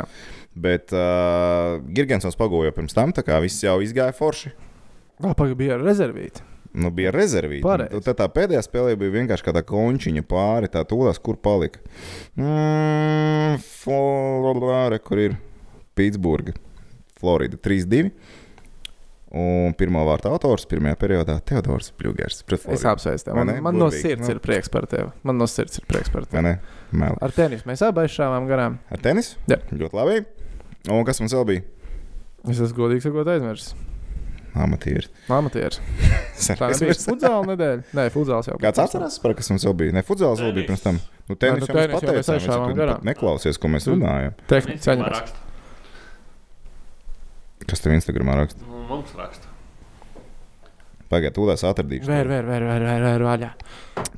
[0.52, 4.50] Bet uh, Girgensons pagoja pirms tam, tā kā viss jau izgāja forši.
[5.24, 6.44] Vēl pagaidi bija ar rezervīti.
[6.72, 7.66] Nu, bija rezervīta.
[7.66, 8.00] Pareizi.
[8.06, 11.82] Tad tā pēdējā spēlē bija vienkārši kāda končiņa pāri, tā tūlās, kur palika.
[12.38, 15.36] Mm, Florida, kur ir
[15.98, 16.54] Pitsburga,
[17.20, 18.08] Florida 3-2.
[19.32, 22.42] Un pirmā vārta autors pirmajā periodā- Teodors Bļūgers.
[22.68, 23.36] Es apsveicu tevi.
[23.38, 23.60] Man, ne?
[23.64, 24.34] man no sirds nu.
[24.34, 25.08] ir prieks par tevi.
[25.24, 26.56] Man no sirds ir prieks par tevi.
[27.00, 28.76] Ar tenisu mēs abi aizšāvām garām.
[28.92, 29.34] Ar tenis?
[29.48, 29.56] Jā.
[29.72, 30.18] Ļoti labi.
[30.92, 31.64] Un kas mums vēl bija?
[32.44, 33.72] Es esmu godīgi sakot, aizmirsis.
[34.52, 35.06] Amatieris.
[35.32, 35.78] Amatieris.
[36.58, 37.06] Tā aizmirsu.
[37.08, 37.84] futzāla nedēļa.
[37.96, 38.58] Nē, futzāls jau.
[38.60, 39.94] Kāds atcerās, par kas mums vēl bija?
[39.96, 40.98] Ne, futzāls vēl bija pirms tam.
[41.30, 42.98] Nu, tenis nu, jau mēs tenis jau mēs garām.
[43.00, 43.94] pat neklausies, ko mēs Nu.
[43.96, 44.34] runājam.
[44.50, 45.38] Tehniski raksta.
[47.70, 48.60] Kas tev Instagramā raksta?
[48.68, 49.48] Nu, Mums raksta.
[51.12, 52.08] Pagaidiet, tūlēs atradīšu.
[52.08, 53.50] Vēr, vēr, vēr, vēr, vēr, vēr vaļā.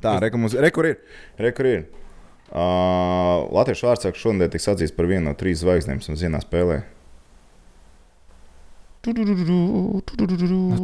[0.03, 0.97] Tā, re, kur mums- re, kur ir.
[1.37, 1.85] Re, kur ir.
[2.55, 6.83] Uh, Latvijas vārdsargs šodien tiks atzīts par vienu no trīs zvaigznēm un vienā spēlē.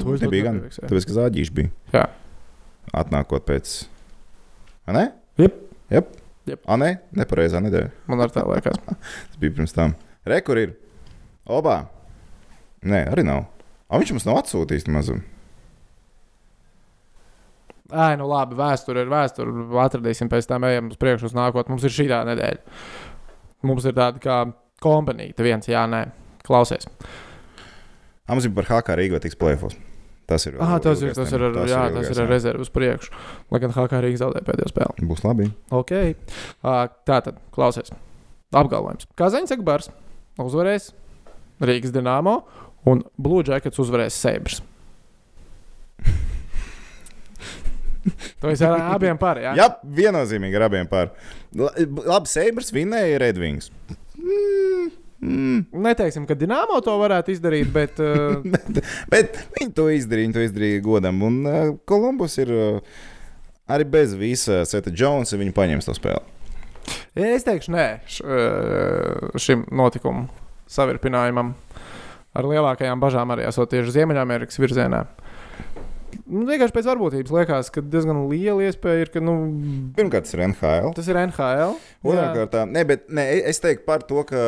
[0.01, 0.59] To es Nebija gan.
[0.75, 1.71] Tāpēc, ka zāģīši bija.
[1.95, 2.03] Jā.
[3.01, 3.73] Atnākot pēc.
[4.85, 5.05] A, ne?
[5.41, 5.57] Jep.
[5.93, 6.13] Jep.
[6.49, 6.61] Jep.
[6.65, 6.91] A, ne?
[7.17, 7.89] Nepareizā nedēļa.
[8.11, 8.77] Man ar tā liekas.
[9.31, 9.95] Tas bija pirms tam.
[10.27, 10.75] Re, kur ir.
[11.49, 11.79] Obā.
[12.85, 13.47] Nē, arī nav.
[13.89, 15.17] A, viņš mums nav atsūtījis mazu.
[17.91, 19.65] Ai, nu labi, vēsture ir vēsture.
[19.83, 21.73] Atradīsim pēc tam, ejam uz priekšu, uz nākotnē.
[21.73, 22.77] Mums ir šī tā nedēļa.
[23.67, 24.37] Mums ir tāda kā
[24.81, 26.05] kompanija, viens, jā, nē,
[26.47, 26.87] klausies.
[26.87, 27.30] A,
[28.33, 29.75] mums bija par HK Rīgā tiks plēfos.
[30.29, 30.55] Tas ir.
[30.63, 33.11] Ah, tas ir, tas ir, ar, temats, jā, ilgais, tas ir ar rezervu uz priekšu.
[33.51, 35.07] Lai gan HK Rīgas zaudēja pēdējo spēli.
[35.09, 35.49] Būs labi.
[35.75, 37.91] Ok, uh, tā tad klausies.
[38.55, 39.07] Apgalvojums.
[39.19, 39.89] Kazaņs Akbars
[40.39, 40.91] uzvarēs
[41.63, 42.41] Rīgas Dienāmo
[42.87, 44.61] un Blue Jackets uzvarēs Sabres.
[48.41, 49.37] To es ar abiem par.
[49.37, 51.11] Jā, Jā, viennozīmīgi ar abiem pār.
[51.53, 51.73] La-
[52.15, 53.69] Labi, Seibrs vinēja Redvings.
[54.17, 54.70] Mm,
[55.21, 55.61] mm.
[55.85, 58.41] Neteiksim, ka Dienāmo to varētu izdarīt, bet uh,
[59.13, 61.23] Bet viņi to izdarīja, viņi to izdarīja godam.
[61.27, 63.01] Un uh, Kolumbus ir uh,
[63.71, 66.23] arī bez visa Seta Jonesa, viņi paņems to spēli.
[67.15, 70.29] es teikšu nē š, uh, šim notikumam,
[70.71, 71.55] savirpinājumam.
[72.31, 75.01] Ar lielākajām bažām arī esot tieši Ziemeļamerikas virzienā.
[76.25, 79.35] Nu, vienkārši pēc varbūtības liekas, ka diezgan liela iespēja ir, ka nu,
[79.97, 80.91] Pirmkārt, tas ir NHL.
[80.97, 81.75] tas ir NHL.
[82.03, 84.41] Kārtā, ne, bet ne, es teiktu par to, ka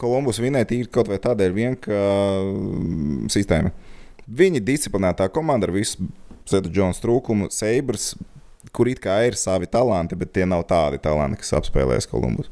[0.00, 3.72] Kolumbus vinēja tīri kaut vai tādēļ, vien, ka mm, sistēma.
[4.30, 6.08] Viņi disciplinētā komanda ar visu
[6.48, 8.12] Seta Jonesa trūkumu, Seibrs,
[8.74, 12.50] kur it kā ir savi talanti, bet tie nav tādi talanti, kas apspēlēs Kolumbus.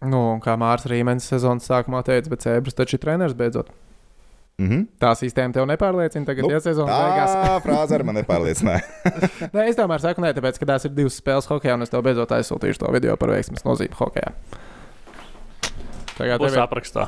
[0.00, 3.68] Nu, kā Mārcis Rīmenis sezonas sākumā teica, bet Cēbris taču ir treneris beidzot.
[4.60, 4.80] Mhm.
[5.00, 6.26] Tā sistēma tev nepārliecina.
[6.28, 8.82] Tagad, Nu, ja sezonas beigās, Tā frāze arī man nepārliecināja.
[9.56, 12.02] Nē, es tomēr saku, nē, tāpēc, ka tās ir divas spēles hokeja, un es tev
[12.04, 14.34] beidzot aizsūtīšu to video par veiksmes nozīmi hokeja.
[16.18, 16.60] Tagad tev ir.
[16.60, 17.06] aprakstā.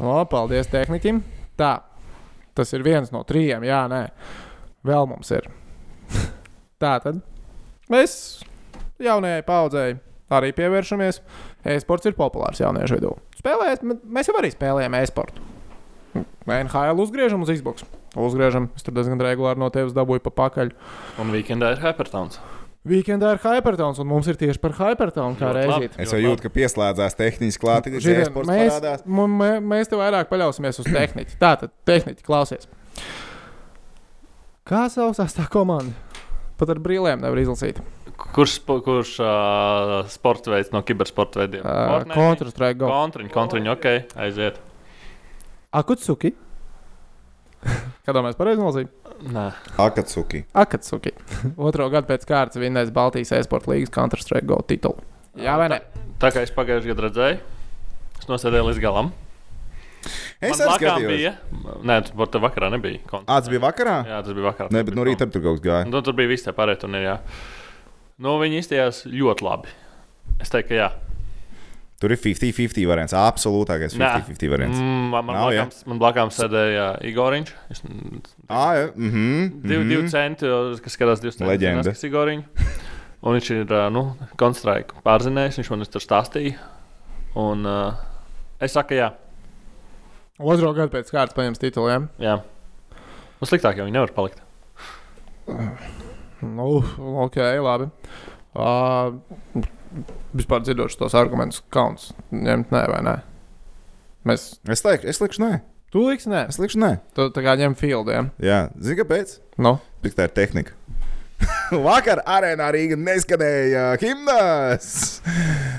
[0.00, 1.20] O, paldies tehniķim.
[1.60, 1.74] Tā,
[2.56, 4.00] tas ir viens no trījiem, jā, nē.
[4.88, 5.50] Vēl mums ir.
[6.82, 7.20] Tā tad
[7.92, 8.14] mēs
[9.02, 9.90] jaunajai paudzei
[10.32, 11.20] arī pievēršamies.
[11.76, 13.12] E-sports ir populārs jauniešu vidū.
[13.38, 15.44] Spēlējot, m- mēs jau arī spēlējam e-sportu.
[16.14, 17.86] NHL uzgriežam uz Xbox.
[18.18, 20.74] Uzgriežam, es tur diezgan regulāri no tevis dabūju pa pakaļ.
[21.22, 22.40] Un weekendā ir Hypertowns.
[22.88, 25.94] Weekendā ir Hypertons, un mums ir tieši par Hypertonu kā reizīt.
[26.02, 29.60] Es jau jūtu, ka pieslēdzās tehniski klāt, kad Židien, e-sports mēs, parādās.
[29.70, 31.36] mēs te vairāk paļausimies uz tehniku.
[31.38, 32.66] Tātad, tehniski klausies.
[34.66, 35.94] Kā saucās tā komanda?
[36.58, 37.78] Pat ar brīvlēm nevar izlasīt.
[38.34, 41.62] Kurš, kurš uh, sports veids no kibersporta veidiem?
[41.62, 42.90] Uh, Counter-Strike Go.
[42.90, 43.88] Kontriņš, kontriņš, ok,
[44.26, 44.58] aiziet.
[45.72, 46.32] Akutsuki.
[48.02, 48.90] Kā domājat, pareizi nozīmē?
[49.32, 49.44] Nē,
[49.80, 50.40] Akatsuki.
[50.58, 51.12] Akatsuki.
[51.68, 54.98] Otro gadu pēc kārtas vinnēs Baltijas e-sporta līnijas Counter-Strike Go titulu.
[55.38, 55.78] Jā, vai ne?
[56.20, 57.38] tā kā es pagājušajā gadā redzēju,
[58.18, 59.12] es nosēdēju līdz galam.
[60.42, 61.12] Es Man arī skatījos.
[61.14, 61.32] bija.
[61.86, 62.68] Nē, tas bija vakarā.
[62.74, 62.98] Nebija.
[63.06, 63.94] Counter- Ā, tas bija vakarā?
[64.10, 64.72] Jā, tas bija vakarā.
[64.74, 65.86] Nē, bet no rīta tur kaut kas gāja.
[65.86, 67.14] Nu, tur bija viss tie pārējie turnīri.
[68.26, 69.70] Nu, viņi izstājās ļoti labi.
[70.42, 70.88] Es teiktu, ka jā.
[72.02, 73.14] Tur ir 50-50 variants.
[73.14, 74.08] Absolūtākais Nē.
[74.26, 74.80] 50-50 variants.
[74.82, 75.66] Mm, man, man, Nav, jā?
[75.68, 77.52] blakām, man blakām sēdēja Igoriņš.
[77.70, 77.82] Es,
[78.50, 78.88] Ā, jā.
[78.96, 79.26] Mhm.
[79.62, 80.50] divi, divi centi,
[80.82, 81.52] kas skatās divus centus.
[81.52, 81.94] Leģenda.
[81.94, 82.70] kas Igoriņš.
[83.22, 84.00] Un viņš ir nu,
[84.40, 86.56] konstraiku pārzinējis, viņš man tur stāstīja.
[87.38, 88.00] Un uh,
[88.58, 89.12] es saku, jā.
[90.42, 92.10] Otro gadu pēc kārtas paņems tituliem.
[92.18, 92.40] jā.
[93.38, 94.42] Nu, sliktāk jau viņi nevar palikt.
[96.42, 96.66] Nu,
[97.24, 97.88] ok, labi.
[98.54, 99.70] Uh,
[100.36, 103.16] vispār dzirdot šos argumentus, kauns ņemt, nē, vai nē.
[104.28, 105.60] Mēs Es teiktu, es likšu, nē.
[105.92, 106.44] tu liksi, nē.
[106.48, 106.92] Es likšu, nē.
[107.16, 108.30] Tu tā kā ņem fieldiem.
[108.42, 109.38] Jā, zini, kāpēc?
[109.58, 110.72] Nu, Tik tā ir tehnika.
[111.88, 115.20] Vakar arēnā Rīga neskanēja himnas.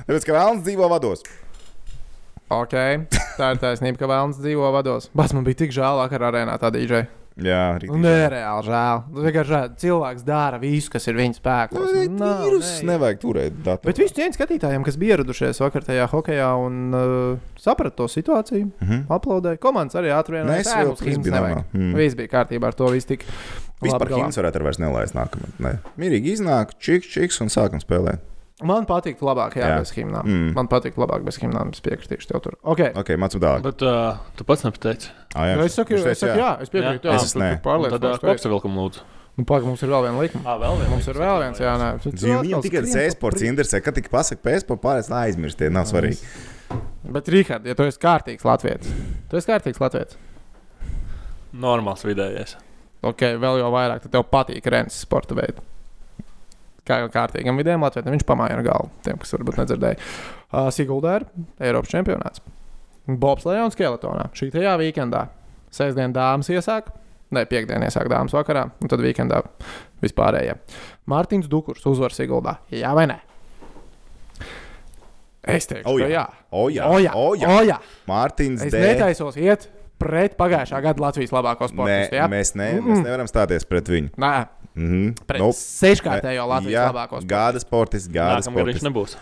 [0.07, 1.23] Tāpēc, ka Vēlns dzīvo vados.
[2.53, 2.75] ok,
[3.39, 5.07] tā ir taisnība, ka vēlams dzīvo vados.
[5.15, 7.05] Bas man bija tik žēl vakar arēnā tā dīdžai.
[7.33, 7.99] Jā, Nu, rītīgi.
[8.03, 8.99] Nereāli žēl.
[9.09, 9.69] Nu, vienkārši žēl.
[9.81, 11.93] Cilvēks dara visu, kas ir viņa spēkos.
[11.95, 12.91] Nu, Nav, Vīrus nē.
[12.91, 13.87] nevajag turēt datu.
[13.89, 18.69] Bet visu cieņu skatītājiem, kas bija ieradušies vakar tajā hokeja un uh, saprata to situāciju,
[18.81, 19.01] Mhm.
[19.09, 19.57] aplaudēja.
[19.57, 20.59] Komandas arī ātri Nē, vienojās.
[20.59, 21.73] es "Ē, vēl mums viss himns bija nevajag." normāli.
[21.73, 21.95] Mm.
[21.97, 22.85] Viss bija kārtībā ar to.
[23.83, 25.49] Vispār himnas varētu ar vairs nelaist nākamā.
[25.59, 25.79] Nē.
[25.99, 28.19] Mierīgi iznāk, čiks, čiks un sākam spēlēt.
[28.61, 29.69] Man patīk labāk, jā, Jā.
[29.73, 29.79] jā.
[29.81, 30.27] bez himnām.
[30.29, 30.51] Mm.
[30.53, 31.71] Man patīk labāk bez himnām.
[31.73, 32.53] Es piekritīšu tev tur.
[32.61, 32.91] Okay.
[32.93, 33.63] Ok, mācām tālāk.
[33.65, 35.09] Bet uh, tu pats nepateici.
[35.33, 37.09] Ah, Jā, es saku, es saku, jā, es piekrītu.
[37.09, 37.15] Jā.
[37.17, 37.49] Jā, Es tu nē.
[37.57, 38.27] Tad pārliecinoši teici.
[38.29, 39.01] kopsavilkumu lūdzu.
[39.33, 40.43] Nu, Pagaidām, mums ir vēl viena likuma.
[40.45, 40.89] Ah, vēl viena.
[40.93, 41.87] Mums ir vēl viens, jā, nē.
[42.05, 43.49] Viņam tikai tas skrien pa e-sports priekšu.
[43.49, 46.21] interesē, kad tik pasaka pēcpā pārēc aizmirst, tie nav svarīgi.
[47.17, 48.93] Bet, Rihard, ja tu esi kārtīgs latviečs,
[49.33, 50.21] tu esi kārtīgs latviečs.
[51.53, 52.55] Normāls vidējais.
[53.01, 55.65] ok, vēl jau vairāk, tad tev patīk Rens sporta veids.
[56.83, 58.89] Kā kārtīgam vidējam Latvijam, viņš pamāja ar galvu.
[59.05, 59.99] Tiem, kas varbūt nedzirdēja.
[60.51, 61.25] Uh, Siguldā ir
[61.69, 62.41] Eiropas čempionāts.
[63.07, 64.29] Bobs Leons Skeletonā.
[64.35, 65.25] Šī tajā weekendā.
[65.73, 66.91] Sēdesdien dāmas iesāk,
[67.33, 69.39] ne piekdienā iesāk dāmas vakarā, un tad weekendā
[70.03, 70.57] vispārējie.
[71.09, 72.57] Mārtiņš Dukurs uzvar Siguldā.
[72.71, 73.17] Jā vai nē?
[75.43, 76.11] Es teikšu, O ka jā.
[76.19, 76.25] jā.
[76.55, 77.13] O jā, O jā.
[77.19, 77.47] o jā.
[77.51, 77.79] O jā.
[78.07, 78.79] Mārtiņš Es D.
[78.79, 79.65] netaisos iet
[79.99, 82.15] pret pagājušā gada Latvijas labāko Nē, sportistu.
[82.19, 82.27] jā?
[82.31, 82.87] mēs, ne, Mm-mm.
[82.93, 84.13] mēs nevaram stāties pret viņu.
[84.23, 84.31] Nē,
[84.75, 85.13] Mhm.
[85.27, 85.57] pret Nope.
[85.59, 87.21] seškārtējo Latvijas Jā, labāko.
[87.29, 88.87] Gada sportists, gada Nākamgad viņš sportists.
[88.89, 89.15] nebūs.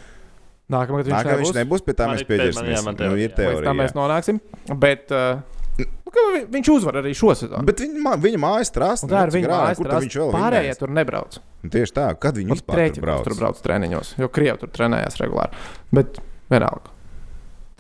[0.72, 1.82] Nākamgad viņš Nākamā viņš nebūs.
[1.84, 2.84] pie tā Man mēs pieķersimies.
[2.86, 3.74] man Nu, teorija, ir teorija.
[3.76, 4.40] mēs nonāksim.
[4.80, 5.42] Bet uh,
[5.78, 7.66] nu, viņš uzvar arī šo sezonu.
[7.68, 9.04] Bet viņa, viņa mājas trāsta.
[9.04, 11.40] Un tā ir viņa mājas, Kur tad viņš vēl Pārējie tur nebrauc.
[11.62, 13.24] Tieši tā, kad viņi vispār tur Trēķi brauc.
[13.28, 15.52] tur brauc treniņos, jo Krievi tur trenējās regulāri.
[15.92, 16.18] Bet
[16.50, 16.90] vienalga.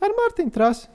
[0.01, 0.87] Tā ir Mārtiņa trasa.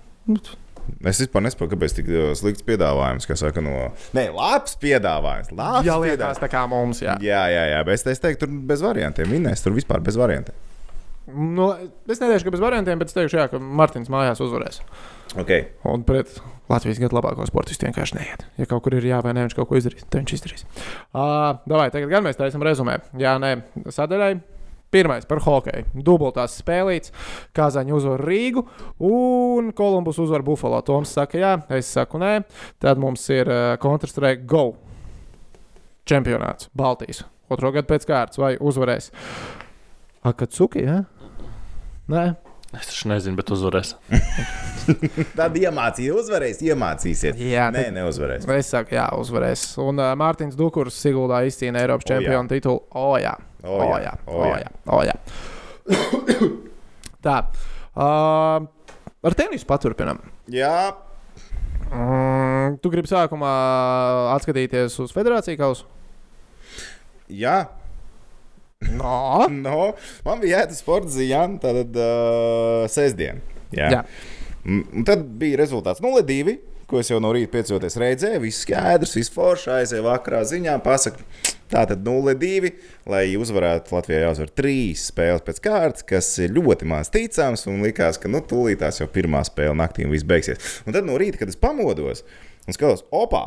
[1.07, 3.91] Es vispār nesaprotu, kāpēc tik uh, slikts piedāvājums, kas saka, no.
[4.17, 5.53] Nē, labs piedāvājums.
[5.57, 7.03] Labs Jā, liekas, tā kā mums.
[7.05, 7.19] Jā.
[7.25, 9.31] Jā, jā, jā, bet es- teiktu, tur bez variantiem.
[9.37, 10.57] Vinnēs tur vispār bez variantiem.
[11.27, 11.73] Nu,
[12.07, 14.79] es neteikšu, ka bez variantiem, bet es teikšu, jā, ka Mārtiņš mājās uzvarēs.
[15.35, 15.67] Okay.
[15.85, 16.31] Un pret
[16.71, 18.45] Latvijas gada labāko sportistu vienkārši neiet.
[18.61, 20.63] Ja kaut kur ir jā vai nē, viņš kaut ko izdarīs, tad viņš izdarīs.
[21.11, 23.01] Uh, Davai, tagad gan mēs taisām rezumē.
[23.19, 23.57] Jā, nē,
[23.91, 24.37] sadaļai.
[24.97, 25.85] Pirmais par hokeju.
[26.07, 27.13] Dubultās spēlīts.
[27.57, 28.65] Kazāņa uzvar Rīgu
[29.05, 30.81] un Kolumbus uzvar Buffalo.
[30.87, 32.33] Toms saka, jā, es saku, nē.
[32.81, 34.71] Tad mums ir uh, Counter-Strike Go
[36.09, 37.25] čempionāts Baltijas.
[37.53, 39.13] Otro gadu pēc kārtas vai uzvarēs
[40.27, 40.83] Akatsuki?
[40.87, 41.03] Ja?
[42.11, 42.25] Nē,
[42.75, 43.93] Es taču nezinu, bet uzvarēs.
[45.39, 47.39] Tad iemācīsies, uzvarēs, iemācīsies.
[47.41, 48.45] Jā, Nē, tad- neuzvarēs.
[48.59, 49.63] Es saku, jā, uzvarēs.
[49.81, 52.17] Un uh, Mārtiņš Dukurs Siguldā izcīnīja Eiropas jā.
[52.19, 52.83] čempionu titulu.
[52.91, 53.33] O, jā, O, o, jā,
[53.67, 54.61] jā, o, o, jā.
[54.63, 54.71] jā.
[54.87, 55.17] O, jā.
[57.27, 57.37] Tā.
[57.97, 58.67] Uh,
[59.27, 60.23] ar tenisu paturpinām.
[60.53, 60.95] Jā,
[61.87, 63.51] Mm, tu gribi sākumā
[64.35, 65.85] atskatīties uz federāciju kausu?
[67.31, 67.69] jā.
[68.91, 69.47] No.
[69.67, 69.93] No,
[70.27, 73.39] man bija jāiet uz sporta zīmēm, tad uh, sestdien.
[73.71, 73.87] Jā.
[73.95, 74.01] Jā.
[74.67, 76.57] Un tad bija rezultāts 0-2,
[76.91, 78.43] ko es jau no rīta piecoties redzēju.
[78.43, 80.75] Viss skaidrs, viss forši aizēja vakarā ziņā.
[80.83, 81.23] Pasaka,
[81.73, 82.71] tā tad 0-2,
[83.11, 87.67] lai uzvarētu Latvijā jāuzvar trīs spēles pēc kārtas, kas ir ļoti maz ticams.
[87.71, 90.83] Un likās, ka nu, tūlītās jau pirmā spēle naktī un viss beigsies.
[90.87, 92.25] Un tad no rīta, kad es pamodos
[92.67, 93.45] un skatos, opā!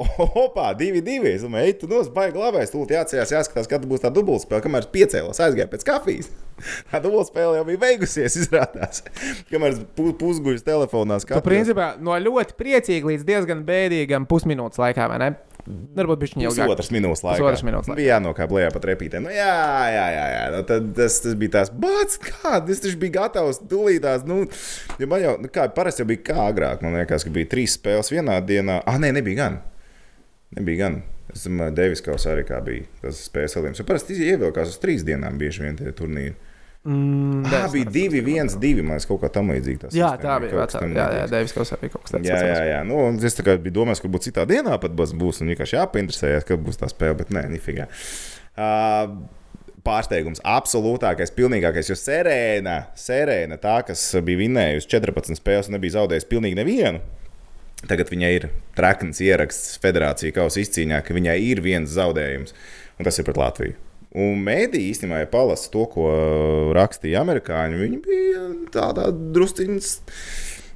[0.00, 1.28] Opā, divi, divi.
[1.36, 2.70] Es domāju, ej, tu nos, baigi labais.
[2.72, 4.62] Tūlīt jāatcerās, jāskatās, kad būs tā dubultspēle.
[4.64, 6.30] Kamēr es piecēlos, aizgāju pēc kafijas.
[6.88, 9.02] Tā dubultspēle jau bija beigusies, izrādās.
[9.52, 11.44] Kamēr pu- pusguļus telefonā Tu skatījos.
[11.44, 15.30] principā no ļoti priecīga līdz diezgan bēdīgam pusminūtes laikā, vai ne?
[15.66, 16.70] Varbūt viņš jau ilgāk.
[16.70, 17.38] Pusotras minūtes laikā.
[17.42, 17.98] Pusotras minūtes laikā.
[18.00, 19.26] Bija jānokāp lejā pa trepītēm.
[19.26, 19.54] Nu, jā,
[19.92, 20.24] jā, jā.
[20.34, 20.42] jā.
[20.54, 22.72] Nu, tad tas, tas bija tās bācis, kāda.
[22.72, 24.26] Es taču biju gatavs tūlītās.
[24.28, 24.42] Nu,
[25.00, 26.84] jo man jau, nu, kā parasti jau bija kā agrāk.
[26.86, 28.80] Man liekas, ka bija trīs spēles vienā dienā.
[28.88, 29.60] Ah, nē, nebija gan.
[30.58, 31.00] Nebija gan.
[31.30, 33.82] Es domāju, Deivis Kaus arī kā bija tas spēles salījums.
[33.86, 36.34] Parasti ievilkās uz trīs dienām bieži vien tie turnīri.
[36.84, 38.80] Mm, Ah, bija divi, viens, divi.
[38.86, 39.90] Man kaut kā tam līdzīga.
[39.92, 40.80] Jā, tā bija vecā.
[40.88, 42.28] Jā, jā, Deivis Kausā bija kaut kas tāds.
[42.30, 42.78] Jā, jā, jā.
[42.88, 46.46] Nu, es tā kā biju domājis, ka būs citā dienā pat būs, un vienkārši jāpainteresējas,
[46.48, 47.90] kad būs tā spēle, bet nē, nifigā.
[48.56, 49.18] Uh,
[49.84, 56.28] Pārsteigums, absolūtākais, pilnīgākais, jo Serēna, Serēna, tā, kas bija vinnējusi 14 spēles un nebija zaudējusi
[56.28, 57.00] pilnīgi nevienu,
[57.88, 62.52] tagad viņai ir trakns ieraksts federācija kausa izcīņā, ka viņai ir viens zaudējums,
[63.00, 63.78] un tas ir pret Latviju.
[64.14, 66.08] Un mēdī īstenībā, ja palasa to, ko
[66.74, 69.90] rakstīja amerikāņi, viņi bija tādā drusciņš.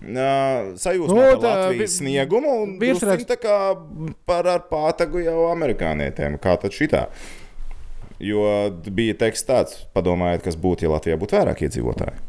[0.04, 3.56] Uh, sajūsmā Nu, par tā Latvijas vi- sniegumu un drusciņ tā kā
[4.28, 6.36] par ar pātagu jau amerikānietēm.
[6.44, 7.06] Kā tad šitā?
[8.20, 8.44] Jo
[8.94, 12.20] bija teksts tāds, padomājiet, kas būtu, ja Latvijā būtu vairāk iedzīvotāji.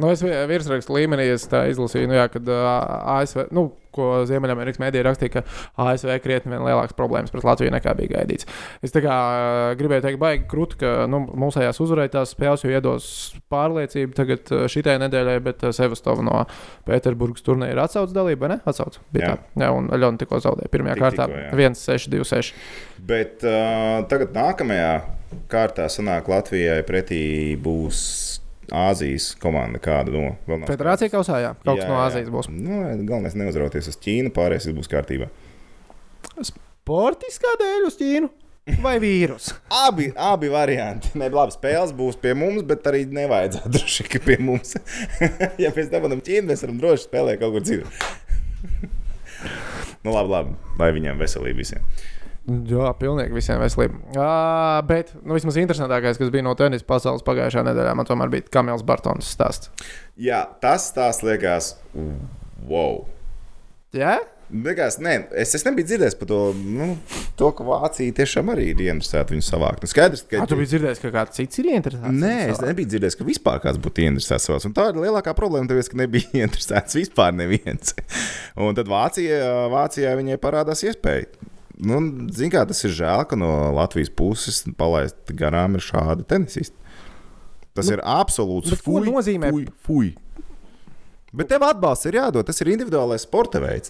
[0.00, 4.10] Nu, es vi- virsrakstu līmenī es tā izlasīju, nu, jā, kad uh, ASV, nu, ko
[4.28, 8.48] Ziemeļamerikas mēdīja rakstīja, ka ASV krietni vien lielākas problēmas pret Latviju nekā bija gaidīts.
[8.84, 9.16] Es kā
[9.78, 13.06] gribēju teikt, baigi krūti, ka nu, mūsējās uzvarēja tās spēles, jo iedos
[13.52, 16.42] pārliecību tagad šitai nedēļai, bet Sevastova no
[16.88, 18.60] Pēterburgas turnīra ir atsauc dalība, vai ne?
[18.68, 18.98] Atsauc.
[19.14, 19.38] Bija Jā.
[19.38, 19.64] tā.
[19.64, 21.72] Jā, un Aļona tikko zaudēja pirmajā Tik kārtā tikko, jā.
[21.72, 22.52] 1-6, 2-6.
[23.08, 24.92] Bet uh, tagad nākamajā
[25.52, 27.22] kārtā sanāk Latvijai pretī
[27.60, 29.80] būs Āzijas komanda.
[29.82, 31.54] Kāda no vēl nav Federācija kausā, jā.
[31.64, 32.04] Kaut kas Jā, no jā.
[32.06, 32.50] Āzijas būs.
[32.52, 35.28] Nu, galvenais neuzrauties uz Ķīnu, pārējais būs kārtībā.
[36.86, 38.30] Portiskā dēļ uz Ķīnu
[38.82, 39.50] vai vīrus?
[39.86, 41.12] Abi, abi varianti.
[41.18, 44.76] Ne, labi, spēles būs pie mums, bet arī nevajadzētu droši vien pie mums.
[45.62, 47.90] ja mēs dabūjam Ķīnu, mēs varam droši spēlēt kaut kur citur.
[50.06, 50.56] nu, labi, labi.
[50.78, 51.86] Lai viņiem veselība visiem.
[52.42, 54.00] Jā, pilnīgi visiem veselība.
[54.16, 58.48] Uh, bet nu, vismaz interesantākais, kas bija no tenisa pasaules pagājušā nedēļā, man tomēr bija
[58.50, 59.70] Kamils Bartons stāsts.
[60.18, 61.76] Jā, tas tās liekas,
[62.66, 63.04] wow.
[63.94, 64.18] Jā,
[64.52, 66.90] Beigās, nē, es, es nebiju dzirdējis par to, nu,
[67.40, 69.80] to, ka Vācija tiešām arī ir interesēta viņu savākt.
[69.80, 72.20] Nu, skaidrs, ka Kā tu biji dzirdējis, ka kāds cits ir interesants?
[72.20, 74.60] Nē, es nebiju dzirdējis, ka vispār kāds būtu interesēts savā.
[74.76, 77.96] Tā ir lielākā problēma, tāpēc, ka nebija interesēts vispār neviens.
[78.60, 79.40] Un tad Vācija,
[79.72, 81.30] Vācijā viņai parādās iespēja.
[81.80, 82.00] Nu,
[82.34, 86.76] Ziniet, kā tas ir žēl, ka no Latvijas puses palaist garām ir šādi tenisisti.
[87.72, 89.48] Tas nu, ir absolūts bet ko nozīmē?
[89.54, 90.10] Fuj, fuj.
[91.32, 92.44] Bet tev atbalsts ir jādod.
[92.44, 93.88] Tas ir individuālais sporta veids.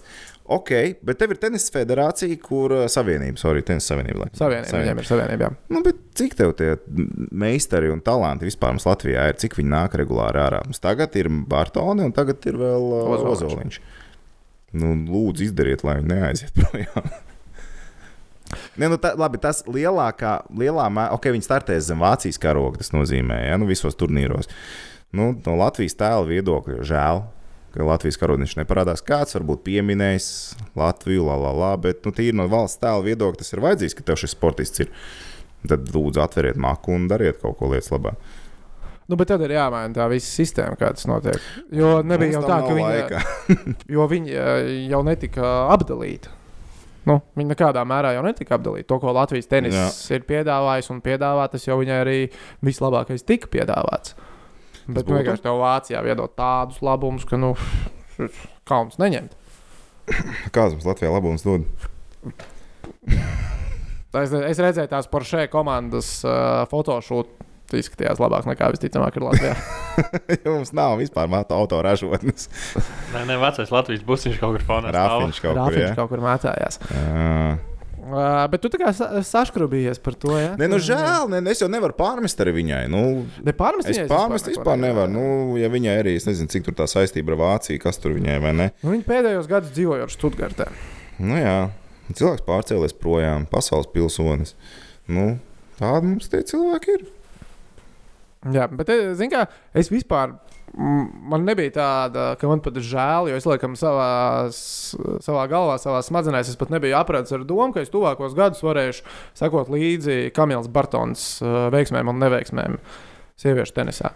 [0.52, 0.70] Ok,
[1.02, 4.22] bet tev ir tenisa federācija, kur savienība, sorry, tenisa savienība.
[4.22, 4.38] laikam.
[4.38, 5.48] Savienība, viņiem ir savienība.
[5.48, 5.74] jā.
[5.74, 6.76] Nu, bet cik tev tie
[7.34, 9.38] meistari un talanti vispār mums Latvijā ir?
[9.42, 10.62] Cik viņi nāk regulāri ārā?
[10.68, 13.34] Mums tagad ir Bartoni un tagad ir vēl Ozoliņš.
[13.50, 13.80] Ozoliņš.
[14.78, 17.10] Nu, lūdzu, izdariet, lai viņi neaiziet projām.
[18.80, 22.92] Ne, nu tā, labi, tas lielākā, lielā mērā, ok, viņi startēs zem Vācijas karoga, tas
[22.94, 24.50] nozīmē, ja, nu, visos turnīros.
[25.12, 27.24] Nu, no Latvijas tēla viedokļa žēl,
[27.72, 29.04] ka Latvijas karodziņš neparādās.
[29.04, 30.28] Kāds varbūt pieminējis
[30.78, 34.06] Latviju, la, la, la, bet nu, tīri no valsts tēla viedokļa tas ir vajadzīgs, ka
[34.08, 34.92] tev šis sportists ir.
[35.68, 38.16] Tad lūdzu atveriet maku un dariet kaut ko lietas labā.
[39.10, 41.38] Nu, bet tad ir jāmaina tā visa sistēma, kā tas notiek.
[41.74, 46.30] Jo nebija jau Mums tā, tam ka viņi, jo viņi eh, jau netika apdalīti.
[47.08, 48.86] Nu, viņi nekādā mērā jau netika apdalīti.
[48.90, 49.86] To, ko Latvijas tenis Jā.
[50.14, 52.18] ir piedāvājis un piedāvā, tas jau viņai arī
[52.62, 54.14] vislabākais tika piedāvāts.
[54.86, 57.54] Bet nu, vienkārši tev Vācijā iedot tādus labumus, ka nu,
[58.68, 59.34] kauns neņemt.
[60.54, 61.66] Kāds mums Latvijā labums dod?
[64.12, 67.50] Es, es redzēju tās Porsche komandas uh, fotošūtu.
[67.72, 69.56] Tas izskatījās labāk nekā visticamāk ir Latvijā.
[70.44, 72.46] Jo mums nav vispār māta autoražotnes.
[73.14, 74.92] Nē, nē, vecais Latvijas busiņš kaut kur fonā.
[74.94, 75.60] Rāfiņš kaut kur.
[75.62, 75.92] Rāfiņš Ja?
[75.98, 76.78] kaut kur mētājās.
[76.92, 77.58] Jā.
[78.02, 80.56] Uh, bet tu tā kā sa- saškrubījies par to, ja?
[80.58, 82.80] Nē, nu žēl, ne, es jau nevaru pārmest arī viņai.
[82.90, 83.02] Nu,
[83.46, 85.06] Ne pārmest es viņai pārmest vispār nevaru.
[85.06, 85.52] nevaru.
[85.52, 88.40] Nu, ja viņai arī, es nezinu, cik tur tā saistība ar Vāciju, kas tur viņai
[88.42, 88.66] vai ne.
[88.82, 90.66] Nu, viņi pēdējos gados dzīvoja ar Stuttgartē.
[91.22, 91.56] Nu, jā,
[92.10, 94.56] cilvēks pārcēlies projām, pasaules pilsonis.
[95.06, 95.36] Nu,
[95.78, 97.06] tādi mums tie cilvēki ir.
[98.50, 100.38] Jā, bet, eh, zini, kā es vispār.
[100.72, 104.48] Man nebija tāda, ka man pat ir žēl, jo es laikam savā,
[105.20, 109.04] savā galvā, savā smadzenēs, es pat nebiju apredzis ar domu, ka es tuvākos gadus varēšu
[109.36, 112.80] sekot līdzi Kamils Bartons uh, veiksmēm un neveiksmēm
[113.36, 114.14] sieviešu tenisā.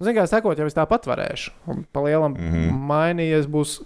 [0.00, 1.52] Zini, kā sekot, jau es tāpat varēšu.
[1.68, 2.50] Un Pa lielam mm.
[2.50, 2.82] -hmm.
[2.88, 3.82] mainījies būs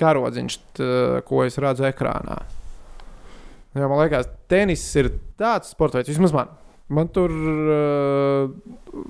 [0.00, 0.86] karodziņš, t,
[1.28, 2.40] ko es redzu ekrānā.
[3.76, 6.48] Jo man liekas, tenis ir tāds sports veids, vismaz man.
[6.92, 9.04] Man tur uh,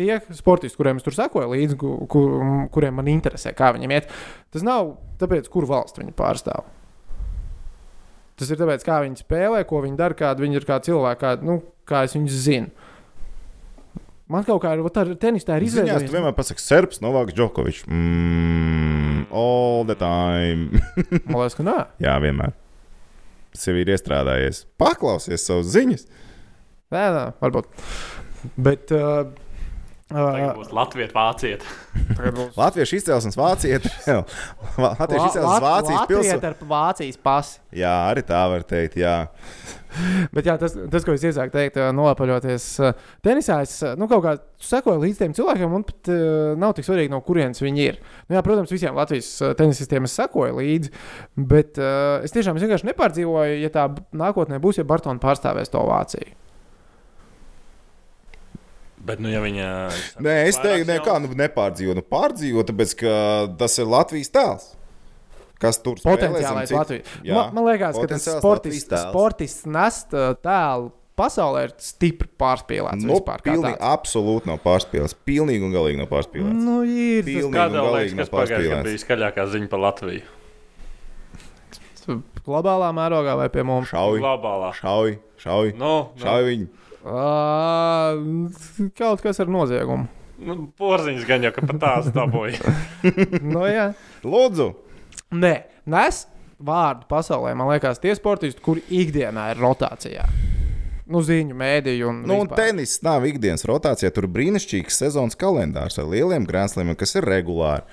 [0.00, 2.36] tie sportisti, kuriem es tur sekoju līdzi, ku, kur,
[2.74, 4.10] kuriem man interesē, kā viņiem iet,
[4.50, 6.66] tas nav tāpēc, kur valsts viņi pārstāv.
[8.40, 11.34] Tas ir tāpēc, kā viņi spēlē, ko viņi dara, kāda viņi ir kā cilvēki, kā,
[11.44, 12.88] nu, kā es viņus zinu.
[14.30, 16.12] Man kaut kā ir tā tenis, tā ir tu izveidojusies.
[16.14, 17.82] vienmēr pasaki, Serbs, Novaks, Džokovičs.
[17.90, 20.80] Mm, all the time.
[21.26, 21.76] Man liekas, ka nē.
[22.06, 22.54] Jā, vienmēr.
[23.58, 24.62] Sev ir iestrādājies.
[24.78, 26.06] Paklausies savus ziņas.
[26.90, 27.70] Nē, nē, varbūt.
[28.58, 28.90] Bet.
[28.90, 29.30] Uh,
[30.10, 31.62] Tagad uh, būs Latvijas vāciet.
[32.16, 33.92] tagad būs Latviešu izcelsmes vācieti.
[34.82, 36.50] Latviešu izcelsmes Vācijas pilsēta.
[36.50, 36.66] pilsēta.
[36.66, 37.60] Vācijas pasi.
[37.78, 38.96] Jā, arī tā var teikt.
[38.98, 39.12] Jā.
[40.34, 42.66] Bet jā, tas, tas, ko es iesāku teikt, ā, nolapaļoties
[43.22, 44.34] tenisā, es ā, nu, kaut kā
[44.66, 48.02] sekoju līdz tiem cilvēkiem, un pat uh, nav tik svarīgi, no kurienes viņi ir.
[48.26, 49.30] Nu, jā, protams, visiem Latvijas
[49.62, 50.94] tenisistiem es sekoju līdzi,
[51.54, 55.86] bet uh, es tiešām es vienkārši nepārdzīvoju, ja tā nākotnē būs, ja Bartona pārstāvēs to
[55.86, 56.34] Vāciju.
[59.00, 59.66] Bet, nu, ja viņa.
[60.20, 61.94] Nē, es teiktu, ne, kā nu, nepārdzīvo.
[61.96, 63.12] Nu, pārdzīvo, tāpēc ka
[63.60, 64.66] tas ir Latvijas tēls.
[65.60, 67.06] Kas tur Potenciālais citu- Latvijas.
[67.24, 73.02] Jā, Man, man liekas, ka tas sportists, sportists nest ā, tēlu pasaulē ir stipri pārspīlēts.
[73.04, 75.16] Nu, vispār kā pilnīgi, absolūti nav pārspīlēts.
[75.28, 76.60] Pilnīgi un galīgi nav pārspīlēts.
[76.64, 78.88] Nu, ir tas Pilnīgi Kāda un liekas, galīgi nav kas pagājušajā gadā pārspīlēts.
[78.88, 80.22] bija skaļākā ziņa par Latviju?
[82.46, 83.90] globālā mērogā vai pie mums.
[83.92, 84.70] Šauj, Globālā.
[84.80, 85.74] šauj, šauj.
[85.78, 86.68] Nu, nu, Šauj viņu.
[87.00, 88.50] Uh,
[88.98, 90.08] kaut kas ar noziegumu.
[90.44, 92.74] nu, porziņš gan jau, ka pat tās dabūja.
[93.54, 93.90] nu, jā.
[94.24, 94.70] Lūdzu,
[95.30, 95.52] Nē,
[95.86, 96.24] nes
[96.58, 97.52] vārdu pasaulē.
[97.54, 100.24] Man liekas, tie sportisti, kuri ikdienā ir rotācijā.
[101.10, 102.18] Nu, ziņu, mēdīju un.
[102.26, 104.10] nu, un tenis nav ikdienas rotācijā.
[104.14, 107.86] Tur ir brīnišķīgs sezonas kalendārs ar lieliem grāmatiem, kas ir regulāri.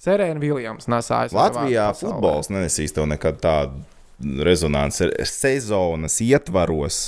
[0.00, 1.34] Serēna Viljams nesājas.
[1.36, 3.82] Latvijā futbols nenesīs tev nekad tādu
[4.20, 6.98] rezonanci sezonas ietvaros,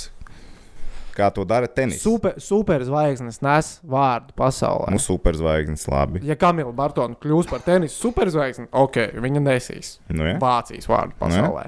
[1.13, 1.99] kā to dara tenis.
[2.01, 4.89] Super, superzvaigznes nes vārdu pasaulē.
[4.95, 6.23] Nu, superzvaigznes, labi.
[6.25, 10.39] Ja Kamila Bartona kļūs par tenisa superzvaigzni, ok, viņa nesīs Nu, ja?
[10.41, 11.67] Vācijas vārdu pasaulē.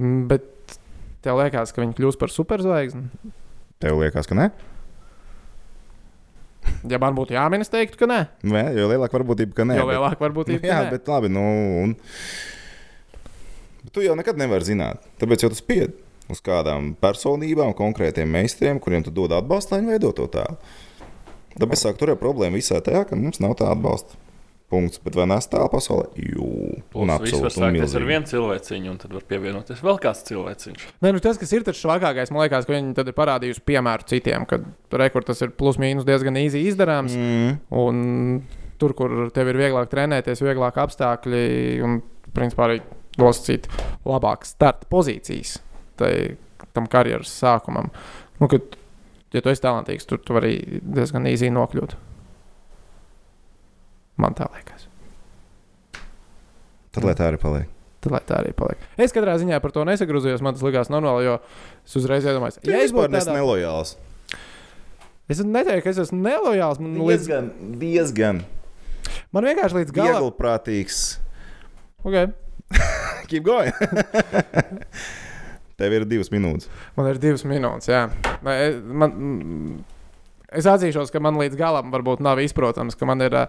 [0.00, 0.48] Mm, Bet
[1.22, 3.06] tev liekas, ka viņa kļūs par superzvaigzni?
[3.80, 4.50] Tev liekas, ka ne?
[6.90, 8.20] Ja man būtu jāmin, es teiktu, ka nē.
[8.46, 9.76] Nē, jo lielāka varbūtība, ka nē.
[9.78, 10.90] Jo bet- lielāka varbūtība, ka Jā, nē.
[10.94, 11.30] bet labi.
[11.32, 11.44] Nu,
[11.84, 11.94] un...
[13.84, 15.04] bet tu jau nekad nevari zināt.
[15.20, 15.98] Tāpēc jau tas spied
[16.30, 20.58] uz kādām personībām, konkrētiem meistariem, kuriem tu dod atbalstu, lai viņi veidotu to tēlu.
[21.60, 24.18] Tāpēc sāk tur ir problēma visā tajā, ka mums nav tā atbalsta.
[24.70, 25.00] Punkts.
[25.02, 26.04] Bet vai nes tālu pasaulē?
[26.14, 26.44] Jū,
[26.94, 27.80] un Plus, viss var absolūti.
[27.80, 30.84] sākties ar vienu cilvēciņu, un tad var pievienoties vēl kāds cilvēciņš.
[31.02, 34.06] Nē, nu tas, kas ir tas švakākais, man liekas, ka viņi tad ir parādījuši piemēru
[34.12, 37.18] citiem, kad rekords tas ir plus mīnus diezgan īsi izdarāms.
[37.18, 37.58] Mm.
[37.82, 38.04] Un
[38.78, 41.42] tur, kur tev ir vieglāk trenēties, vieglāk apstākļi
[41.82, 41.98] un,
[42.30, 42.78] principā, arī
[43.18, 43.66] nosacīt
[44.06, 45.56] labākas starta pozīcijas
[46.00, 46.36] tai,
[46.76, 47.90] tam karjeras sākumam.
[48.40, 48.76] Nu, kad,
[49.34, 51.96] ja tu esi talantīgs, tur tu vari diezgan īsi nokļūt.
[54.20, 54.86] Man tā liekas.
[56.90, 57.68] Tad lai tā arī paliek.
[58.00, 58.80] Tad, tā arī paliek.
[59.00, 60.40] Es katrā ziņā par to nesagrozījos.
[60.44, 61.34] Man tas likās normāli, jo
[61.84, 63.34] es uzreiz iedomājos, Ja ja es būtu tādā...
[63.36, 63.96] nelojāls.
[65.30, 66.80] Es neteiktu, ka es esmu nelojāls.
[66.82, 67.28] Man, līdz...
[67.28, 68.40] Diezgan, diezgan
[69.34, 70.16] man vienkārši līdz galam.
[70.16, 71.00] vieglprātīgs.
[72.02, 72.30] Okay.
[73.30, 73.72] Keep going.
[75.80, 76.68] Tev ir divas minūtes.
[76.98, 77.88] Man ir divas minūtes.
[77.90, 78.02] Jā.
[78.52, 79.76] Es- Man, mm,
[80.60, 83.46] es atzīšos, ka man līdz galam varbūt nav izprotams, ka man ir uh,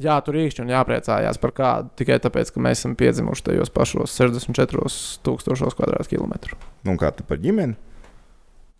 [0.00, 6.10] jātur īkšķi un jāpriecājās par kādu tikai tāpēc, ka mēs esam piedzimuši tajos pašos 64,000
[6.10, 6.58] km2.
[6.88, 7.74] Nu, kā tu par ģimeni?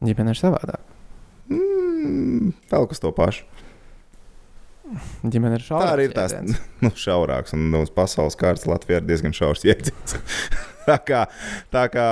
[0.04, 0.82] Ģimene ir savādāk.
[1.52, 3.46] Mm, vēl kas to pašu.
[5.24, 5.90] Ģimene ir Tā šaura.
[5.94, 6.34] arī ir tās
[6.84, 10.18] nu, šaurākas, un uz pasaules kārtas Latvijā ir diezgan šaurs jēdziens.
[10.88, 11.24] tā kā,
[11.72, 12.08] tā kā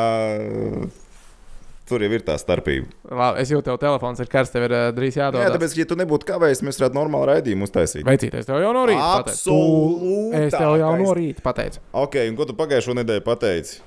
[1.92, 2.88] tur jau ir tā starpība.
[3.12, 5.44] Labi, es jūtu, tev telefons ir karsts, tev ir uh, drīz jādod.
[5.44, 8.06] Jā, tāpēc, ja tu nebūtu kavējis, mēs varētu normāli raidījumu uztaisīt.
[8.08, 9.12] Veicīties, tev jau no rīta.
[9.20, 10.48] Absolūtākais.
[10.48, 11.84] Es tev jau no rīta pateicu.
[12.06, 13.80] Ok, un ko tu pagājušo nedēļu pateici?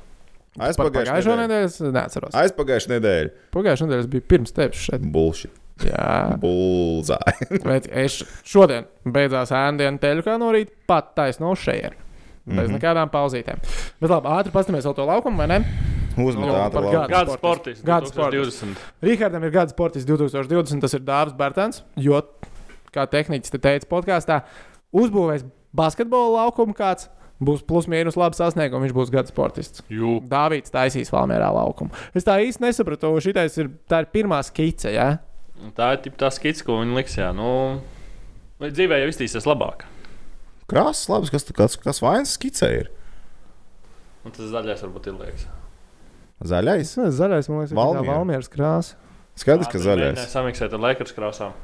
[0.55, 1.35] Nedēļu.
[1.41, 2.35] nedēļu es neatceros.
[2.39, 3.35] Aizpagājušo nedēļu.
[3.55, 5.03] Pagājušā nedēļa es biju pirms tevis šeit.
[5.11, 5.64] Bullshit.
[5.83, 6.37] Jā.
[6.39, 7.49] Bullseye.
[7.67, 11.97] Bet es šodien beidzās ēnu teļu kā no rīta, pat taisno šeit.
[12.45, 12.75] Bez Mhm.
[12.77, 13.57] nekādām pauzītēm.
[13.99, 15.59] Bet labi, ātri paskatīsimies vēl to laukumu, vai ne?
[16.15, 16.91] Par lauku.
[16.93, 17.09] gadu.
[17.09, 17.81] Gada sportists.
[17.81, 17.83] sportists.
[17.83, 18.77] Gada 2020.
[19.03, 22.21] Rīgardam ir gada sports 2020, tas ir Dārzs Bērtāns, jo,
[22.93, 24.37] kā tehniķis te teica podkāstā,
[24.95, 25.43] uzbūvēs
[25.75, 27.09] basketbola laukumu kāds.
[27.43, 29.81] Būs plus mīnus labi sasniegums, viņš būs gada sportists.
[29.91, 30.21] Jū.
[30.23, 31.91] Dāvids taisīs Valmērā laukumu.
[32.15, 34.93] Es tā īsti nesapratu, šitais ir, tā ir pirmā skice.
[34.95, 35.17] Ja?
[35.63, 37.17] Un Tā ir tā skits, ko viņi liks.
[37.19, 37.81] Jā, nu,
[38.61, 39.85] vai dzīvē jau iztīsies labāk.
[40.71, 42.89] Krāsas, labs, kas, kas, kas vainas skicē ir?
[44.25, 45.45] Un tas zaļais varbūt ir liekas.
[46.45, 46.95] Zaļais.
[46.97, 48.97] Nezinu, zaļais, man liekas, ir Valmieras krāsa.
[49.39, 50.25] Skaidrs, ka zaļais.
[50.31, 51.55] Samiksēt ar Lakers krāsām.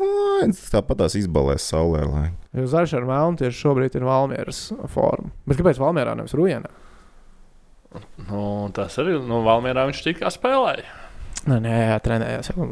[0.00, 2.04] Tas Tāpat tās izbalēs saulē.
[2.08, 2.28] Lai.
[2.56, 4.62] Jo zaļš ar melnu tieši šobrīd ir Valmieras
[4.94, 5.28] forma.
[5.44, 6.70] Bet kāpēc Valmierā nevis Rujanā?
[8.30, 10.86] Nu, tas arī no Valmierā viņš tikā spēlēja.
[11.48, 12.66] Nē, nē, jā, trenējās jau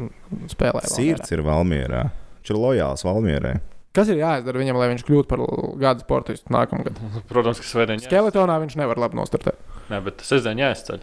[0.51, 0.91] spēlēja.
[0.93, 2.03] Sirds ir Valmierā.
[2.39, 3.55] Viņš ir lojāls Valmierai.
[3.97, 5.41] Kas ir jāizdara viņam, lai viņš kļūtu par
[5.81, 6.99] gada sportistu nākamgad?
[7.31, 9.57] Protams, ka svētdien Skeletonā viņš nevar labi nostartēt.
[9.89, 11.01] Nē, bet sestdien jāizceļ.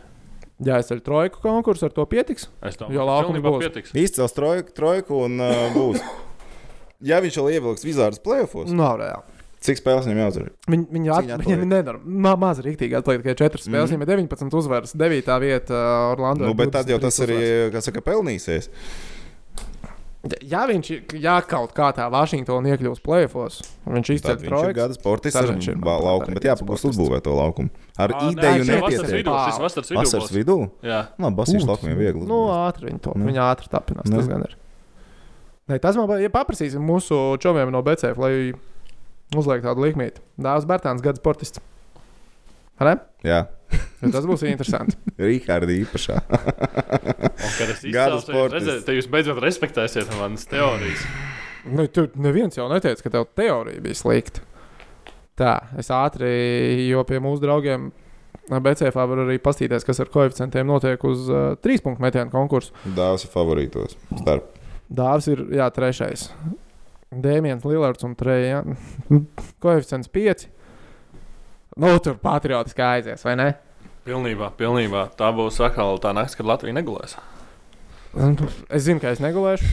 [0.67, 2.47] Jāizceļ trojku konkursu, ar to pietiks.
[2.65, 3.67] Es Jo laukums pilnībā būs.
[3.67, 3.91] pietiks.
[3.99, 6.01] Izcels trojku, trojku un uh, būs.
[7.05, 9.36] Ja viņš vēl ievilks vizāras plēfos, Nav reāli.
[9.67, 10.49] Cik spēles viņam jāuzvar?
[10.71, 11.67] Viņi, viņi at, atpaliek?
[11.73, 12.01] nedara.
[12.05, 13.91] Ma, maz rīktīgi atliek tikai 4 spēles.
[13.91, 13.93] Mhm.
[13.93, 15.37] Viņam ir 19 uzvaras, 9.
[15.43, 16.49] vieta uh, Orlando.
[16.49, 17.75] Nu, bet tad jau 23 tas arī, uzvaras.
[17.75, 18.71] kā saka, pelnīsies.
[20.43, 20.89] Ja viņš
[21.23, 24.73] ja kaut kā tā Vašingtonā iekļūs plēfos, viņš viņš ir trojku.
[24.75, 25.53] gada sportists ar
[26.03, 27.71] laukumu, arī bet jāpagūst uzbūvēt to laukumu.
[27.95, 29.07] Ar nē, ideju nepietiek.
[29.47, 30.57] šis vasaras vidū Vasaras vidū?
[30.83, 31.01] Jā.
[31.37, 32.25] Basīšu Ū, laukumiem viegli.
[32.27, 32.57] Nu, uzbūvēt.
[32.67, 33.15] ātri viņi to.
[33.15, 33.29] Nu.
[33.31, 34.11] Viņi ātri tapinās.
[34.11, 34.19] Nu.
[34.19, 34.57] Tas gan ir.
[35.67, 38.35] Nē, tas man ja paprasīsim mūsu čomiem no BCF, lai
[39.35, 40.23] uzliek tādu likmīti.
[40.39, 41.63] Dāvs Bērtāns, gada sportists.
[42.77, 42.99] Ne?
[43.25, 43.47] Jā,
[44.03, 44.97] Jo Tas būs interesanti.
[45.27, 46.19] Rīgārda īpašā.
[47.97, 48.19] Gada
[48.53, 51.05] redzēsiet, te jūs beidzot respektēsiet manas teorijas.
[51.67, 54.45] Nu, tur neviens jau neteica, ka tev teorija bija slikta.
[55.37, 56.29] Tā, es ātri,
[56.89, 57.91] jo pie mūsu draugiem
[58.47, 62.73] BCF var arī paskatīties, kas ar koeficientiem notiek uz uh, trīs punktu metienu konkursu.
[62.97, 63.99] Dāvs ir favorītos.
[64.21, 64.55] Starp.
[64.87, 66.29] Dāvs ir jā, trešais.
[67.15, 68.63] Dēmons Lillards un Treja.
[69.63, 70.49] Koeficients 5.
[71.77, 73.49] Nu, tur patriotiski aizies, vai ne?
[74.07, 75.09] Pilnībā, pilnībā.
[75.19, 77.17] Tā būs atkal tā naktis, kad Latvija negulēs.
[78.71, 79.69] Es zinu, ka es negulēšu.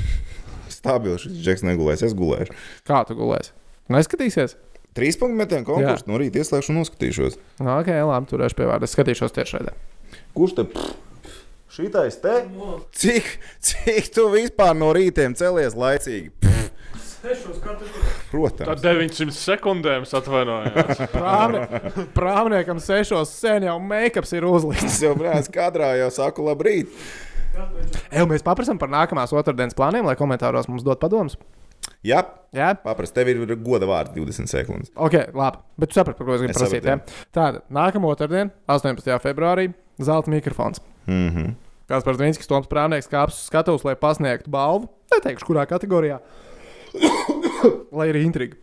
[0.73, 2.55] Stabils šis džeks negulēs, es gulēšu.
[2.87, 3.53] Kā tu gulēsi?
[3.93, 4.57] Neskatīsies?
[4.93, 7.39] Trīs punktu metienu konkursu, no rīta ieslēgšu un noskatīšos.
[7.63, 8.89] Nu, ok, labi, turēšu pie vārda.
[8.89, 9.73] Es skatīšos tiešraidē.
[10.37, 10.67] Kurš te?
[11.73, 12.35] Šitais te?
[12.99, 13.31] Cik,
[13.63, 16.35] cik tu vispār no rītiem celies laicīgi?
[16.43, 16.52] Tā
[18.31, 18.81] Protams.
[18.83, 21.03] 900 sekundēm es atvainojos.
[21.15, 21.63] Prāvne,
[22.15, 24.99] prāvniekam sešos sen jau make-ups ir uzlikts.
[25.05, 26.91] Jau brālis kadrā jau saku labrīt.
[28.11, 31.37] Eju, mēs paprasām par nākamās otrdienas plāniem, lai komentāros mums dod padomus.
[32.03, 34.91] Jā, Jā, paprast, tev ir goda vārds 20 sekundes.
[34.95, 35.61] ok, labi.
[35.79, 36.85] Bet tu saprati, par ko es gribu Es prasīt.
[36.87, 36.97] Ja?
[37.33, 39.15] Tātad, nākamā otrdiena, 18.
[39.23, 39.69] februārī,
[40.01, 40.81] zelta mikrofons.
[41.07, 41.53] Mm -hmm.
[41.89, 44.87] Kāds par Zinskis Toms Prāvnieks kāps uz skatuves, lai pasniegtu balvu.
[45.11, 46.19] Neteikšu, kurā kategorijā.
[47.97, 48.55] lai ir intriga.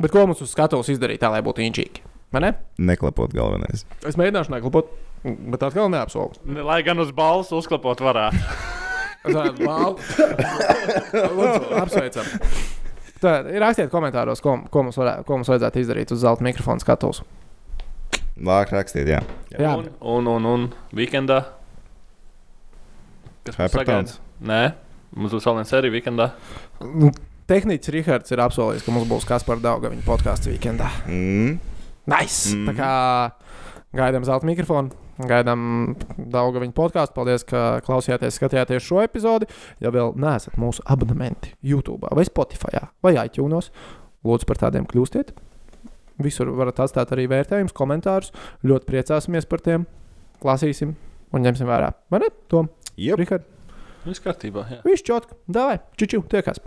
[0.00, 2.02] Bet ko mums uz skatuves izdarīt tā, lai būtu inčīgi?
[2.34, 2.50] Vai ne?
[2.82, 3.84] Neklepot galvenais.
[4.02, 4.88] Es mēģināšu neklapot,
[5.22, 6.34] bet atkal neapsolu.
[6.50, 8.40] Ne- Lai gan uz balss uzklapot varētu.
[11.80, 12.26] Apsveicam.
[13.22, 16.82] Tā, ir rakstiet komentāros, ko, ko, mums varē, ko mums vajadzētu izdarīt uz zelta mikrofona
[16.82, 17.22] skatuves.
[18.44, 19.20] Lāk rakstīt, jā.
[19.54, 19.76] Jā.
[19.78, 20.66] Un, un, un, un
[20.98, 21.38] weekendā.
[23.46, 24.18] Kas mums sagaida?
[24.44, 24.60] Nē,
[25.16, 26.26] mums būs vēl viena sērija weekendā.
[27.50, 30.88] Tehnicis Rihards ir apsolījis, ka mums būs kas par Dauga viņa podkāstu weekendā.
[31.04, 31.58] Mm.
[32.08, 32.54] Nice!
[32.54, 32.68] Mm.
[32.70, 32.90] Tā kā
[34.00, 34.94] gaidām zelta mikrofonu,
[35.28, 37.16] gaidām Dauga viņa podkāstu.
[37.18, 39.48] Paldies, ka klausījāties, skatījāties šo epizodi.
[39.84, 43.68] Ja vēl neesat mūsu abonementi YouTube vai Spotify vai iTunes,
[44.24, 45.34] lūdzu par tādiem kļūstiet.
[46.24, 48.30] Visur varat atstāt arī vērtējumus, komentārus.
[48.64, 49.84] Ļoti priecāsimies par tiem.
[50.44, 50.94] Lasīsim
[51.34, 51.92] un ņemsim vērā.
[52.12, 52.30] Vai ne?
[52.48, 53.18] Tom, Yep.
[53.18, 53.46] Rihard,
[54.04, 54.62] Viss kārtībā.
[54.70, 54.80] Jā.
[54.86, 56.60] viss čotk, davai, čiču, tiekas!